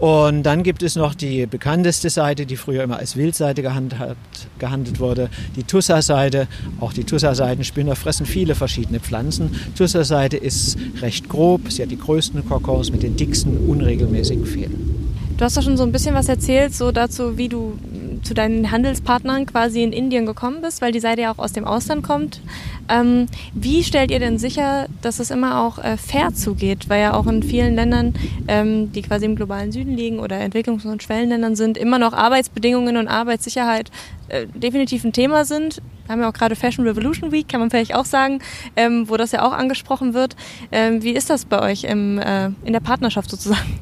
Und 0.00 0.44
dann 0.44 0.62
gibt 0.62 0.82
es 0.82 0.96
noch 0.96 1.14
die 1.14 1.44
bekannteste 1.44 2.08
Seite, 2.08 2.46
die 2.46 2.56
früher 2.56 2.82
immer 2.82 2.96
als 2.96 3.16
Wildseite 3.16 3.60
gehandhabt, 3.60 4.48
gehandelt 4.58 4.98
wurde, 4.98 5.28
die 5.56 5.62
Tussa-Seite. 5.62 6.48
Auch 6.80 6.94
die 6.94 7.04
Tussa-Seidenspinner 7.04 7.94
fressen 7.96 8.24
viele 8.24 8.54
verschiedene 8.54 8.98
Pflanzen. 8.98 9.54
Tussa-Seite 9.76 10.38
ist 10.38 10.78
recht 11.02 11.28
grob, 11.28 11.70
sie 11.70 11.82
hat 11.82 11.90
die 11.90 11.98
größten 11.98 12.48
Kokons 12.48 12.90
mit 12.90 13.02
den 13.02 13.16
dicksten, 13.16 13.68
unregelmäßigen 13.68 14.46
Fäden. 14.46 15.00
Du 15.36 15.44
hast 15.44 15.58
doch 15.58 15.62
schon 15.62 15.76
so 15.76 15.82
ein 15.82 15.92
bisschen 15.92 16.14
was 16.14 16.28
erzählt, 16.28 16.74
so 16.74 16.92
dazu, 16.92 17.36
wie 17.36 17.48
du 17.48 17.78
zu 18.22 18.34
deinen 18.34 18.70
Handelspartnern 18.70 19.46
quasi 19.46 19.82
in 19.82 19.92
Indien 19.92 20.26
gekommen 20.26 20.62
bist, 20.62 20.82
weil 20.82 20.92
die 20.92 21.00
Seite 21.00 21.22
ja 21.22 21.32
auch 21.32 21.38
aus 21.38 21.52
dem 21.52 21.64
Ausland 21.64 22.02
kommt. 22.02 22.40
Ähm, 22.90 23.26
wie 23.54 23.84
stellt 23.84 24.10
ihr 24.10 24.18
denn 24.18 24.38
sicher, 24.38 24.86
dass 25.00 25.20
es 25.20 25.30
immer 25.30 25.60
auch 25.60 25.78
äh, 25.78 25.96
fair 25.96 26.34
zugeht? 26.34 26.88
Weil 26.88 27.02
ja 27.02 27.14
auch 27.14 27.26
in 27.26 27.42
vielen 27.42 27.74
Ländern, 27.74 28.14
ähm, 28.48 28.92
die 28.92 29.02
quasi 29.02 29.26
im 29.26 29.36
globalen 29.36 29.70
Süden 29.70 29.96
liegen 29.96 30.18
oder 30.18 30.36
Entwicklungs- 30.36 30.86
und 30.86 31.02
Schwellenländern 31.02 31.56
sind, 31.56 31.78
immer 31.78 31.98
noch 31.98 32.12
Arbeitsbedingungen 32.12 32.96
und 32.96 33.08
Arbeitssicherheit 33.08 33.90
äh, 34.28 34.46
definitiv 34.54 35.04
ein 35.04 35.12
Thema 35.12 35.44
sind. 35.44 35.80
Wir 36.06 36.12
haben 36.12 36.22
ja 36.22 36.28
auch 36.28 36.34
gerade 36.34 36.56
Fashion 36.56 36.86
Revolution 36.86 37.30
Week, 37.30 37.48
kann 37.48 37.60
man 37.60 37.70
vielleicht 37.70 37.94
auch 37.94 38.04
sagen, 38.04 38.40
ähm, 38.74 39.08
wo 39.08 39.16
das 39.16 39.30
ja 39.30 39.46
auch 39.46 39.52
angesprochen 39.52 40.12
wird. 40.12 40.34
Ähm, 40.72 41.02
wie 41.02 41.12
ist 41.12 41.30
das 41.30 41.44
bei 41.44 41.62
euch 41.62 41.84
im, 41.84 42.18
äh, 42.18 42.46
in 42.64 42.72
der 42.72 42.80
Partnerschaft 42.80 43.30
sozusagen? 43.30 43.78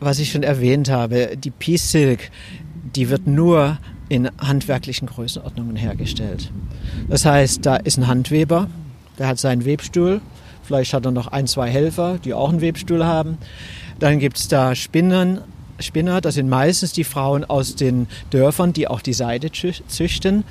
Was 0.00 0.20
ich 0.20 0.30
schon 0.30 0.44
erwähnt 0.44 0.88
habe, 0.90 1.36
die 1.36 1.50
Peace 1.50 1.90
Silk, 1.90 2.30
die 2.94 3.10
wird 3.10 3.26
nur 3.26 3.78
in 4.08 4.30
handwerklichen 4.38 5.06
Größenordnungen 5.08 5.76
hergestellt. 5.76 6.50
Das 7.08 7.24
heißt, 7.24 7.64
da 7.64 7.76
ist 7.76 7.98
ein 7.98 8.06
Handweber, 8.06 8.68
der 9.18 9.28
hat 9.28 9.38
seinen 9.38 9.64
Webstuhl, 9.64 10.20
vielleicht 10.62 10.92
hat 10.94 11.04
er 11.04 11.10
noch 11.10 11.28
ein, 11.28 11.46
zwei 11.46 11.70
Helfer, 11.70 12.18
die 12.24 12.34
auch 12.34 12.50
einen 12.50 12.60
Webstuhl 12.60 13.04
haben. 13.04 13.38
Dann 13.98 14.18
gibt 14.18 14.38
es 14.38 14.48
da 14.48 14.74
Spinnern, 14.74 15.42
Spinner, 15.80 16.20
das 16.20 16.34
sind 16.34 16.48
meistens 16.48 16.92
die 16.92 17.04
Frauen 17.04 17.44
aus 17.44 17.76
den 17.76 18.08
Dörfern, 18.30 18.72
die 18.72 18.88
auch 18.88 19.00
die 19.00 19.12
Seide 19.12 19.48
zü- 19.48 19.86
züchten. 19.86 20.44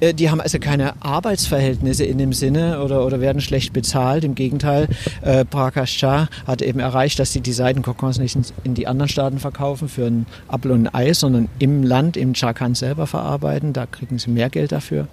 Äh, 0.00 0.14
Die 0.14 0.30
haben 0.30 0.40
also 0.40 0.58
keine 0.58 0.94
Arbeitsverhältnisse 1.02 2.04
in 2.04 2.18
dem 2.18 2.32
Sinne 2.32 2.82
oder, 2.82 3.04
oder 3.04 3.20
werden 3.20 3.40
schlecht 3.40 3.72
bezahlt. 3.72 4.24
Im 4.24 4.34
Gegenteil, 4.34 4.88
äh, 5.22 5.44
Prakash 5.44 5.96
Shah 5.96 6.28
hat 6.46 6.62
eben 6.62 6.80
erreicht, 6.80 7.18
dass 7.18 7.32
sie 7.32 7.40
die 7.40 7.52
Seidenkokons 7.52 8.18
nicht 8.18 8.36
in, 8.64 8.74
die 8.74 8.86
anderen 8.86 9.08
Staaten 9.08 9.38
verkaufen 9.38 9.88
für 9.88 10.06
ein 10.06 10.26
Apfel 10.48 10.72
und 10.72 10.86
ein 10.86 10.94
Ei, 10.94 11.12
sondern 11.12 11.48
im 11.58 11.82
Land, 11.82 12.16
im 12.16 12.34
Jharkhand 12.34 12.76
selber 12.76 13.06
verarbeiten. 13.06 13.72
Da 13.72 13.86
kriegen 13.86 14.18
sie 14.18 14.30
mehr 14.30 14.50
Geld 14.50 14.72
dafür. 14.72 15.08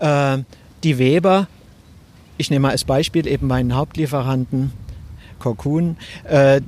Äh, 0.00 0.38
die 0.84 0.98
Weber, 0.98 1.48
ich 2.36 2.50
nehme 2.50 2.64
mal 2.64 2.70
als 2.70 2.84
Beispiel 2.84 3.26
eben 3.26 3.46
meinen 3.46 3.74
Hauptlieferanten, 3.74 4.72
Cocoon, 5.38 5.96
äh, 6.24 6.60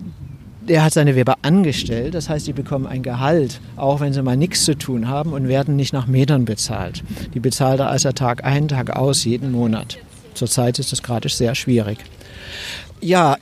der 0.61 0.85
hat 0.85 0.93
seine 0.93 1.17
Weber 1.17 1.37
angestellt, 1.43 2.15
das 2.15 2.29
heißt, 2.29 2.47
die 2.47 2.53
bekommen 2.53 2.87
ein 2.87 3.03
Gehalt, 3.03 3.61
auch 3.77 4.01
wenn 4.01 4.13
sie 4.13 4.23
mal 4.23 4.37
nichts 4.37 4.65
zu 4.65 4.77
tun 4.77 5.09
haben 5.09 5.33
und 5.33 5.49
werden 5.49 5.77
nicht 5.77 5.93
nach 5.93 6.07
Metern 6.07 6.45
bezahlt. 6.45 7.03
Die 7.35 7.41
bezahlt 7.41 7.81
er 7.81 7.89
also 7.89 8.13
Tag 8.13 8.45
ein, 8.45 8.69
Tag 8.69 8.97
aus, 8.97 9.25
jeden 9.25 9.53
Monat. 9.53 9.99
Zurzeit 10.35 10.79
ist 10.79 10.93
das 10.93 11.03
gerade 11.03 11.29
sehr 11.29 11.55
schwierig. 11.55 11.99
Ja, 13.01 13.37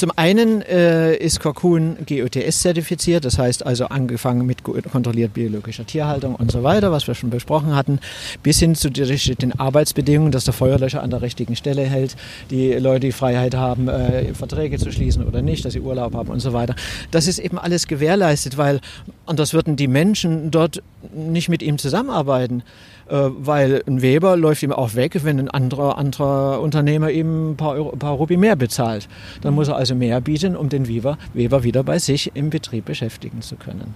zum 0.00 0.12
einen 0.16 0.62
äh, 0.62 1.14
ist 1.14 1.40
Cocoon 1.40 1.98
GOTS 2.08 2.62
zertifiziert, 2.62 3.26
das 3.26 3.38
heißt 3.38 3.66
also 3.66 3.84
angefangen 3.84 4.46
mit 4.46 4.62
kontrolliert 4.62 5.34
biologischer 5.34 5.84
Tierhaltung 5.84 6.36
und 6.36 6.50
so 6.50 6.62
weiter, 6.62 6.90
was 6.90 7.06
wir 7.06 7.14
schon 7.14 7.28
besprochen 7.28 7.76
hatten, 7.76 8.00
bis 8.42 8.58
hin 8.58 8.74
zu 8.74 8.88
den 8.88 9.60
Arbeitsbedingungen, 9.60 10.32
dass 10.32 10.44
der 10.44 10.54
Feuerlöscher 10.54 11.02
an 11.02 11.10
der 11.10 11.20
richtigen 11.20 11.54
Stelle 11.54 11.82
hält, 11.82 12.16
die 12.50 12.72
Leute 12.72 13.08
die 13.08 13.12
Freiheit 13.12 13.54
haben, 13.54 13.88
äh, 13.88 14.32
Verträge 14.32 14.78
zu 14.78 14.90
schließen 14.90 15.22
oder 15.22 15.42
nicht, 15.42 15.66
dass 15.66 15.74
sie 15.74 15.80
Urlaub 15.80 16.14
haben 16.14 16.30
und 16.30 16.40
so 16.40 16.54
weiter. 16.54 16.74
Das 17.10 17.26
ist 17.26 17.38
eben 17.38 17.58
alles 17.58 17.86
gewährleistet, 17.86 18.56
weil 18.56 18.80
anders 19.26 19.52
würden 19.52 19.76
die 19.76 19.86
Menschen 19.86 20.50
dort 20.50 20.82
nicht 21.14 21.50
mit 21.50 21.62
ihm 21.62 21.76
zusammenarbeiten 21.76 22.62
weil 23.10 23.82
ein 23.86 24.02
Weber 24.02 24.36
läuft 24.36 24.62
ihm 24.62 24.72
auch 24.72 24.94
weg, 24.94 25.24
wenn 25.24 25.38
ein 25.38 25.50
anderer, 25.50 25.98
anderer 25.98 26.60
Unternehmer 26.60 27.10
ihm 27.10 27.52
ein 27.52 27.56
paar, 27.56 27.72
Euro, 27.72 27.92
ein 27.92 27.98
paar 27.98 28.12
Rupi 28.12 28.36
mehr 28.36 28.56
bezahlt. 28.56 29.08
Dann 29.40 29.54
muss 29.54 29.68
er 29.68 29.76
also 29.76 29.94
mehr 29.94 30.20
bieten, 30.20 30.56
um 30.56 30.68
den 30.68 30.88
Weber, 30.88 31.18
Weber 31.34 31.64
wieder 31.64 31.82
bei 31.82 31.98
sich 31.98 32.32
im 32.34 32.50
Betrieb 32.50 32.84
beschäftigen 32.84 33.42
zu 33.42 33.56
können. 33.56 33.94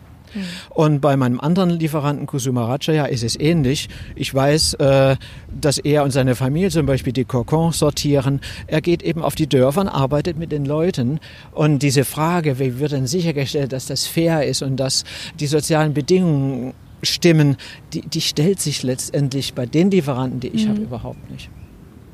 Und 0.71 1.01
bei 1.01 1.17
meinem 1.17 1.41
anderen 1.41 1.71
Lieferanten 1.71 2.27
Kusuma 2.27 2.67
Rajaya 2.67 3.07
ist 3.07 3.23
es 3.23 3.39
ähnlich. 3.39 3.89
Ich 4.15 4.35
weiß, 4.35 4.75
äh, 4.75 5.17
dass 5.49 5.79
er 5.79 6.05
und 6.05 6.11
seine 6.11 6.35
Familie 6.35 6.71
zum 6.71 6.87
Beispiel 6.87 7.13
die 7.13 7.25
Kokon 7.25 7.73
sortieren. 7.73 8.41
Er 8.67 8.81
geht 8.81 9.03
eben 9.03 9.23
auf 9.23 9.35
die 9.35 9.47
Dörfer 9.47 9.83
und 9.83 9.89
arbeitet 9.89 10.39
mit 10.39 10.53
den 10.53 10.65
Leuten. 10.65 11.21
Und 11.53 11.83
diese 11.83 12.05
Frage, 12.05 12.59
wie 12.59 12.79
wird 12.79 12.93
denn 12.93 13.07
sichergestellt, 13.07 13.73
dass 13.73 13.87
das 13.87 14.07
fair 14.07 14.45
ist 14.45 14.63
und 14.63 14.77
dass 14.77 15.05
die 15.39 15.47
sozialen 15.47 15.95
Bedingungen 15.95 16.75
stimmen, 17.05 17.57
die, 17.93 18.03
die 18.03 18.21
stellt 18.21 18.61
sich 18.61 18.83
letztendlich 18.83 19.55
bei 19.55 19.67
den 19.67 19.91
Lieferanten, 19.91 20.41
die 20.41 20.49
ich 20.49 20.67
mhm. 20.67 20.71
habe, 20.71 20.81
überhaupt 20.81 21.31
nicht. 21.31 21.51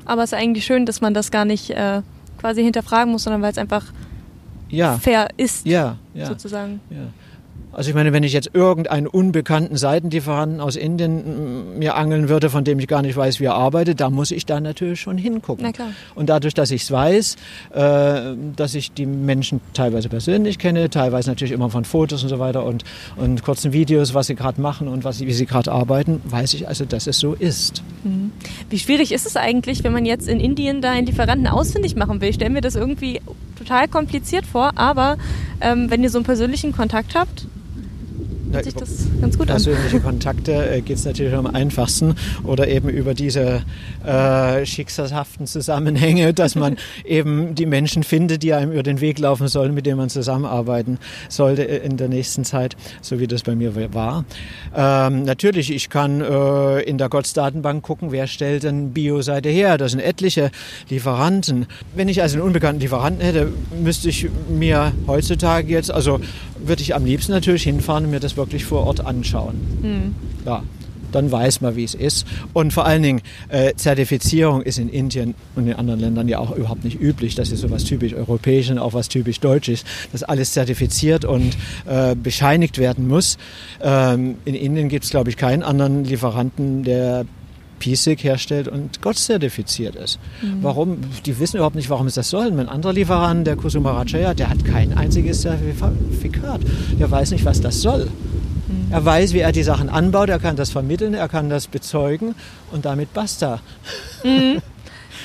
Aber 0.05 0.23
es 0.23 0.31
ist 0.31 0.37
eigentlich 0.37 0.65
schön, 0.65 0.85
dass 0.85 1.01
man 1.01 1.13
das 1.13 1.31
gar 1.31 1.45
nicht 1.45 1.69
äh, 1.69 2.01
quasi 2.37 2.63
hinterfragen 2.63 3.11
muss, 3.11 3.23
sondern 3.23 3.41
weil 3.41 3.51
es 3.51 3.57
einfach 3.57 3.85
ja. 4.69 4.97
fair 4.97 5.29
ist, 5.37 5.65
ja, 5.65 5.97
ja, 6.13 6.25
sozusagen. 6.25 6.79
Ja. 6.89 6.97
Also 7.73 7.89
ich 7.89 7.95
meine, 7.95 8.11
wenn 8.11 8.23
ich 8.23 8.33
jetzt 8.33 8.51
irgendeinen 8.53 9.07
unbekannten 9.07 9.77
Seitenlieferanten 9.77 10.59
aus 10.59 10.75
Indien 10.75 11.79
mir 11.79 11.95
angeln 11.95 12.27
würde, 12.27 12.49
von 12.49 12.63
dem 12.63 12.79
ich 12.79 12.87
gar 12.87 13.01
nicht 13.01 13.15
weiß, 13.15 13.39
wie 13.39 13.45
er 13.45 13.53
arbeitet, 13.55 14.01
da 14.01 14.09
muss 14.09 14.31
ich 14.31 14.45
da 14.45 14.59
natürlich 14.59 14.99
schon 14.99 15.17
hingucken. 15.17 15.71
Und 16.15 16.29
dadurch, 16.29 16.53
dass 16.53 16.71
ich 16.71 16.83
es 16.83 16.91
weiß, 16.91 17.37
äh, 17.73 18.35
dass 18.55 18.75
ich 18.75 18.91
die 18.91 19.05
Menschen 19.05 19.61
teilweise 19.73 20.09
persönlich 20.09 20.59
kenne, 20.59 20.89
teilweise 20.89 21.29
natürlich 21.29 21.53
immer 21.53 21.69
von 21.69 21.85
Fotos 21.85 22.23
und 22.23 22.29
so 22.29 22.39
weiter 22.39 22.65
und, 22.65 22.83
und 23.15 23.43
kurzen 23.43 23.71
Videos, 23.71 24.13
was 24.13 24.27
sie 24.27 24.35
gerade 24.35 24.59
machen 24.59 24.87
und 24.87 25.03
was, 25.03 25.21
wie 25.21 25.31
sie 25.31 25.45
gerade 25.45 25.71
arbeiten, 25.71 26.21
weiß 26.25 26.53
ich 26.55 26.67
also, 26.67 26.85
dass 26.85 27.07
es 27.07 27.19
so 27.19 27.33
ist. 27.33 27.83
Mhm. 28.03 28.31
Wie 28.69 28.79
schwierig 28.79 29.11
ist 29.11 29.25
es 29.25 29.37
eigentlich, 29.37 29.83
wenn 29.83 29.93
man 29.93 30.05
jetzt 30.05 30.27
in 30.27 30.39
Indien 30.39 30.81
da 30.81 30.91
einen 30.91 31.07
Lieferanten 31.07 31.47
ausfindig 31.47 31.95
machen 31.95 32.19
will? 32.19 32.29
Ich 32.29 32.35
stelle 32.35 32.51
mir 32.51 32.61
das 32.61 32.75
irgendwie 32.75 33.21
total 33.57 33.87
kompliziert 33.87 34.45
vor, 34.45 34.71
aber 34.75 35.17
ähm, 35.61 35.89
wenn 35.89 36.03
ihr 36.03 36.09
so 36.09 36.17
einen 36.17 36.25
persönlichen 36.25 36.73
Kontakt 36.73 37.15
habt, 37.15 37.45
hört 38.53 38.65
sich 38.65 38.73
das 38.73 39.07
ganz 39.19 39.37
gut 39.37 39.49
an. 39.49 39.55
Persönliche 39.55 39.99
Kontakte 39.99 40.69
äh, 40.69 40.81
geht 40.81 40.97
es 40.97 41.05
natürlich 41.05 41.33
am 41.33 41.47
einfachsten 41.47 42.15
oder 42.43 42.67
eben 42.67 42.89
über 42.89 43.13
diese 43.13 43.63
äh, 44.05 44.65
schicksalhaften 44.65 45.47
Zusammenhänge, 45.47 46.33
dass 46.41 46.55
man 46.55 46.77
eben 47.05 47.55
die 47.55 47.65
Menschen 47.65 48.03
findet, 48.03 48.43
die 48.43 48.53
einem 48.53 48.71
über 48.71 48.83
den 48.83 49.01
Weg 49.01 49.19
laufen 49.19 49.47
sollen, 49.47 49.73
mit 49.73 49.85
denen 49.85 49.97
man 49.97 50.09
zusammenarbeiten 50.09 50.99
sollte 51.29 51.63
in 51.63 51.97
der 51.97 52.09
nächsten 52.09 52.43
Zeit, 52.43 52.75
so 53.01 53.19
wie 53.19 53.27
das 53.27 53.43
bei 53.43 53.55
mir 53.55 53.75
war. 53.93 54.25
Ähm, 54.75 55.23
natürlich, 55.23 55.71
ich 55.71 55.89
kann 55.89 56.21
äh, 56.21 56.81
in 56.81 56.97
der 56.97 57.09
GOTS-Datenbank 57.09 57.83
gucken, 57.83 58.11
wer 58.11 58.27
stellt 58.27 58.63
denn 58.63 58.91
Bio-Seite 58.91 59.49
her. 59.49 59.77
Das 59.77 59.91
sind 59.91 59.99
etliche 59.99 60.51
Lieferanten. 60.89 61.65
Wenn 61.95 62.09
ich 62.09 62.21
also 62.21 62.37
einen 62.37 62.45
unbekannten 62.45 62.81
Lieferanten 62.81 63.23
hätte, 63.23 63.51
müsste 63.81 64.09
ich 64.09 64.27
mir 64.49 64.91
heutzutage 65.07 65.71
jetzt, 65.71 65.91
also 65.91 66.19
würde 66.65 66.81
ich 66.81 66.95
am 66.95 67.05
liebsten 67.05 67.31
natürlich 67.31 67.63
hinfahren 67.63 68.05
und 68.05 68.11
mir 68.11 68.19
das 68.19 68.37
wirklich 68.37 68.65
vor 68.65 68.85
Ort 68.85 69.05
anschauen. 69.05 69.55
Mhm. 69.81 70.15
Ja, 70.45 70.63
dann 71.11 71.31
weiß 71.31 71.61
man, 71.61 71.75
wie 71.75 71.83
es 71.83 71.93
ist. 71.93 72.25
Und 72.53 72.73
vor 72.73 72.85
allen 72.85 73.03
Dingen, 73.03 73.21
äh, 73.49 73.73
Zertifizierung 73.75 74.61
ist 74.61 74.79
in 74.79 74.89
Indien 74.89 75.35
und 75.55 75.67
in 75.67 75.73
anderen 75.73 75.99
Ländern 75.99 76.27
ja 76.27 76.39
auch 76.39 76.55
überhaupt 76.55 76.83
nicht 76.83 76.99
üblich. 76.99 77.35
Das 77.35 77.51
ist 77.51 77.61
so 77.61 77.69
was 77.69 77.83
typisch 77.83 78.13
Europäisches 78.13 78.71
und 78.71 78.79
auch 78.79 78.93
was 78.93 79.09
typisch 79.09 79.39
Deutsches, 79.39 79.83
dass 80.11 80.23
alles 80.23 80.53
zertifiziert 80.53 81.25
und 81.25 81.55
äh, 81.85 82.15
bescheinigt 82.15 82.77
werden 82.77 83.07
muss. 83.07 83.37
Ähm, 83.81 84.35
in 84.45 84.55
Indien 84.55 84.89
gibt 84.89 85.05
es, 85.05 85.11
glaube 85.11 85.29
ich, 85.29 85.37
keinen 85.37 85.63
anderen 85.63 86.05
Lieferanten, 86.05 86.83
der 86.83 87.25
PSIC 87.81 88.23
herstellt 88.23 88.67
und 88.67 89.01
Gott 89.01 89.17
zertifiziert 89.17 89.95
ist. 89.95 90.19
Mhm. 90.41 90.59
Warum? 90.61 90.97
Die 91.25 91.39
wissen 91.39 91.57
überhaupt 91.57 91.75
nicht, 91.75 91.89
warum 91.89 92.07
es 92.07 92.13
das 92.13 92.29
soll. 92.29 92.47
Ein 92.47 92.69
anderer 92.69 92.93
Lieferant, 92.93 93.45
der 93.45 93.55
Kusuma 93.55 93.91
Rajaya, 93.91 94.33
der 94.33 94.49
hat 94.49 94.63
kein 94.63 94.97
einziges 94.97 95.41
Zertifikat. 95.41 96.61
Der 96.99 97.09
weiß 97.09 97.31
nicht, 97.31 97.43
was 97.43 97.59
das 97.59 97.81
soll. 97.81 98.05
Mhm. 98.05 98.91
Er 98.91 99.03
weiß, 99.03 99.33
wie 99.33 99.39
er 99.39 99.51
die 99.51 99.63
Sachen 99.63 99.89
anbaut, 99.89 100.29
er 100.29 100.39
kann 100.39 100.55
das 100.55 100.69
vermitteln, 100.69 101.13
er 101.13 101.27
kann 101.27 101.49
das 101.49 101.67
bezeugen 101.67 102.35
und 102.71 102.85
damit 102.85 103.13
basta. 103.13 103.59
Mhm. 104.23 104.61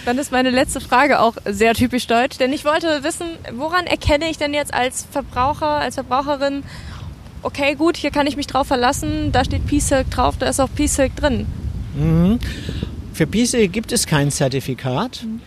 Dann 0.04 0.18
ist 0.18 0.30
meine 0.30 0.50
letzte 0.50 0.80
Frage 0.80 1.20
auch 1.20 1.34
sehr 1.44 1.74
typisch 1.74 2.06
deutsch, 2.06 2.38
denn 2.38 2.52
ich 2.52 2.64
wollte 2.64 3.02
wissen, 3.02 3.26
woran 3.54 3.86
erkenne 3.86 4.30
ich 4.30 4.38
denn 4.38 4.54
jetzt 4.54 4.72
als 4.72 5.04
Verbraucher, 5.10 5.66
als 5.66 5.96
Verbraucherin, 5.96 6.62
okay, 7.42 7.74
gut, 7.74 7.96
hier 7.96 8.12
kann 8.12 8.28
ich 8.28 8.36
mich 8.36 8.46
drauf 8.46 8.68
verlassen, 8.68 9.32
da 9.32 9.44
steht 9.44 9.66
P-Silk 9.66 10.10
drauf, 10.10 10.36
da 10.38 10.46
ist 10.46 10.60
auch 10.60 10.68
P-Silk 10.72 11.16
drin. 11.16 11.46
Mhm. 11.96 12.38
Für 13.12 13.26
PISE 13.26 13.68
gibt 13.68 13.92
es 13.92 14.06
kein 14.06 14.30
Zertifikat. 14.30 15.24
Mhm. 15.24 15.40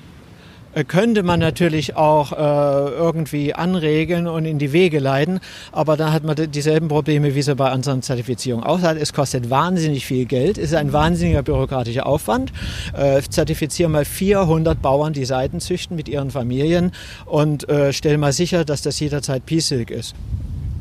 Könnte 0.88 1.24
man 1.24 1.40
natürlich 1.40 1.96
auch 1.96 2.32
äh, 2.32 2.36
irgendwie 2.36 3.56
anregeln 3.56 4.28
und 4.28 4.46
in 4.46 4.60
die 4.60 4.72
Wege 4.72 5.00
leiten, 5.00 5.40
aber 5.72 5.98
dann 5.98 6.14
hat 6.14 6.24
man 6.24 6.36
dieselben 6.52 6.90
Probleme, 6.90 7.34
wie 7.34 7.42
sie 7.42 7.56
bei 7.56 7.74
unseren 7.74 8.04
Zertifizierungen 8.04 8.64
auch 8.64 8.82
hat. 8.82 8.96
Es 8.98 9.12
kostet 9.12 9.50
wahnsinnig 9.50 10.06
viel 10.06 10.26
Geld, 10.26 10.60
es 10.60 10.66
ist 10.66 10.76
ein 10.76 10.94
wahnsinniger 10.94 11.42
bürokratischer 11.42 12.06
Aufwand. 12.06 12.54
Äh, 12.96 13.20
zertifizieren 13.28 13.92
mal 13.92 14.06
400 14.06 14.80
Bauern, 14.80 15.12
die 15.12 15.26
Seiten 15.26 15.60
züchten 15.60 15.96
mit 15.98 16.08
ihren 16.08 16.30
Familien 16.30 16.92
und 17.26 17.68
äh, 17.68 17.92
stellen 17.92 18.20
mal 18.20 18.32
sicher, 18.32 18.64
dass 18.64 18.84
das 18.84 19.00
jederzeit 19.00 19.48
Peace 19.48 19.72
ist. 19.72 20.14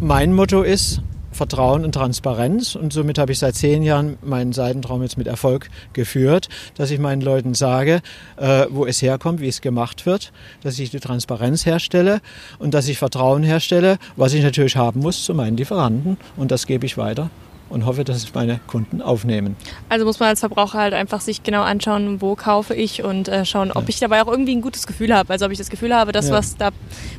Mein 0.01 0.35
Motto 0.35 0.63
ist, 0.63 1.01
Vertrauen 1.39 1.85
und 1.85 1.93
Transparenz. 1.93 2.75
Und 2.75 2.93
somit 2.93 3.19
habe 3.19 3.33
ich 3.33 3.39
seit 3.39 3.55
zehn 3.55 3.83
Jahren 3.83 4.19
meinen 4.23 4.53
Seidentraum 4.53 5.03
jetzt 5.03 5.17
mit 5.17 5.27
Erfolg 5.27 5.71
geführt, 5.93 6.49
dass 6.77 6.91
ich 6.91 6.99
meinen 6.99 7.23
Leuten 7.23 7.55
sage, 7.55 8.03
äh, 8.37 8.67
wo 8.69 8.85
es 8.85 9.01
herkommt, 9.01 9.41
wie 9.41 9.49
es 9.49 9.61
gemacht 9.61 10.05
wird, 10.05 10.33
dass 10.63 10.79
ich 10.79 10.91
die 10.91 11.01
Transparenz 11.01 11.65
herstelle 11.65 12.21
und 12.59 12.75
dass 12.75 12.89
ich 12.89 12.99
Vertrauen 12.99 13.43
herstelle, 13.43 13.99
was 14.17 14.35
ich 14.35 14.43
natürlich 14.43 14.77
haben 14.77 15.01
muss 15.01 15.25
zu 15.25 15.33
meinen 15.33 15.57
Lieferanten. 15.57 16.19
Und 16.37 16.51
das 16.51 16.67
gebe 16.67 16.85
ich 16.85 16.99
weiter 16.99 17.31
und 17.71 17.87
hoffe, 17.87 18.05
dass 18.05 18.17
es 18.17 18.35
meine 18.35 18.61
Kunden 18.67 19.03
aufnehmen. 19.03 19.57
Also 19.89 20.05
muss 20.05 20.19
man 20.21 20.31
als 20.31 20.41
Verbraucher 20.41 20.79
halt 20.79 20.95
einfach 20.95 21.21
sich 21.21 21.43
genau 21.43 21.63
anschauen, 21.63 22.21
wo 22.21 22.35
kaufe 22.35 22.75
ich 22.75 23.05
und 23.05 23.29
äh, 23.29 23.45
schauen, 23.45 23.71
ob 23.71 23.85
ja. 23.85 23.89
ich 23.89 24.01
dabei 24.01 24.23
auch 24.23 24.29
irgendwie 24.29 24.57
ein 24.57 24.61
gutes 24.61 24.87
Gefühl 24.87 25.15
habe. 25.15 25.33
Also 25.33 25.47
ob 25.47 25.53
ich 25.53 25.59
das 25.59 25.71
Gefühl 25.71 25.95
habe, 25.95 26.13
dass 26.13 26.29
ja. 26.29 26.35
was 26.35 26.57
da, 26.57 26.71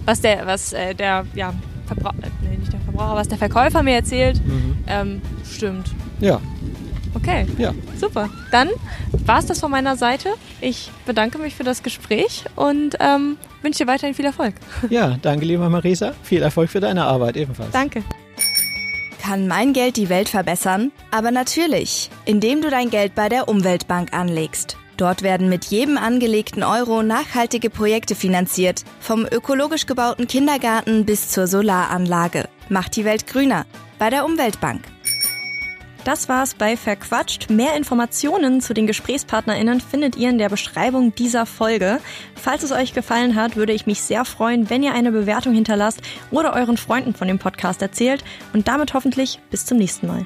was 0.06 0.22
der, 0.22 0.46
was 0.46 0.74
äh, 0.74 0.94
der, 0.94 1.26
ja, 1.36 1.54
Verbraucher, 1.90 2.32
nee, 2.42 2.58
nicht 2.58 2.72
der 2.72 2.80
Verbraucher, 2.82 3.16
was 3.16 3.28
der 3.28 3.38
Verkäufer 3.38 3.84
mir 3.84 3.96
erzählt, 3.96 4.46
mhm. 4.46 4.78
ähm, 4.88 5.22
stimmt. 5.44 5.92
Ja. 6.20 6.40
Okay. 7.16 7.48
Ja. 7.58 7.74
Super. 8.00 8.30
Dann 8.52 8.70
war 9.26 9.40
es 9.40 9.48
das 9.48 9.60
von 9.60 9.72
meiner 9.72 9.98
Seite. 9.98 10.30
Ich 10.62 10.92
bedanke 11.06 11.40
mich 11.40 11.56
für 11.56 11.64
das 11.64 11.82
Gespräch 11.82 12.46
und 12.56 12.98
ähm, 13.00 13.38
wünsche 13.64 13.84
dir 13.84 13.92
weiterhin 13.92 14.14
viel 14.14 14.26
Erfolg. 14.26 14.54
Ja, 14.90 15.18
danke, 15.22 15.46
liebe 15.46 15.68
Marisa. 15.70 16.14
Viel 16.24 16.42
Erfolg 16.42 16.70
für 16.70 16.80
deine 16.80 17.06
Arbeit 17.06 17.38
ebenfalls. 17.38 17.72
Danke. 17.72 18.04
Kann 19.22 19.48
mein 19.48 19.74
Geld 19.74 19.98
die 19.98 20.10
Welt 20.10 20.30
verbessern? 20.30 20.92
Aber 21.12 21.32
natürlich, 21.32 22.10
indem 22.26 22.62
du 22.62 22.70
dein 22.70 22.90
Geld 22.90 23.16
bei 23.16 23.30
der 23.30 23.48
Umweltbank 23.48 24.14
anlegst. 24.14 24.78
Dort 25.00 25.24
werden 25.24 25.48
mit 25.48 25.64
jedem 25.64 25.98
angelegten 25.98 26.62
Euro 26.62 27.04
nachhaltige 27.04 27.70
Projekte 27.70 28.16
finanziert, 28.16 28.84
vom 29.00 29.26
ökologisch 29.26 29.86
gebauten 29.86 30.28
Kindergarten 30.28 31.06
bis 31.06 31.30
zur 31.30 31.48
Solaranlage. 31.48 32.50
Macht 32.68 32.98
die 32.98 33.06
Welt 33.06 33.26
grüner 33.26 33.66
bei 33.98 34.10
der 34.10 34.26
Umweltbank. 34.26 34.82
Das 36.04 36.28
war's 36.28 36.54
bei 36.54 36.76
Verquatscht. 36.76 37.50
Mehr 37.50 37.78
Informationen 37.78 38.60
zu 38.60 38.74
den 38.74 38.88
GesprächspartnerInnen 38.88 39.80
findet 39.80 40.18
ihr 40.18 40.30
in 40.30 40.38
der 40.38 40.50
Beschreibung 40.50 41.16
dieser 41.16 41.46
Folge. 41.46 42.02
Falls 42.36 42.64
es 42.64 42.74
euch 42.74 42.94
gefallen 42.94 43.36
hat, 43.36 43.56
würde 43.56 43.72
ich 43.72 43.86
mich 43.86 44.02
sehr 44.02 44.26
freuen, 44.26 44.70
wenn 44.70 44.84
ihr 44.84 44.94
eine 44.94 45.14
Bewertung 45.14 45.54
hinterlasst 45.54 46.02
oder 46.30 46.54
euren 46.56 46.78
Freunden 46.78 47.16
von 47.16 47.30
dem 47.30 47.40
Podcast 47.40 47.82
erzählt 47.82 48.22
und 48.52 48.68
damit 48.68 48.94
hoffentlich 48.94 49.40
bis 49.50 49.66
zum 49.66 49.78
nächsten 49.78 50.08
Mal. 50.08 50.26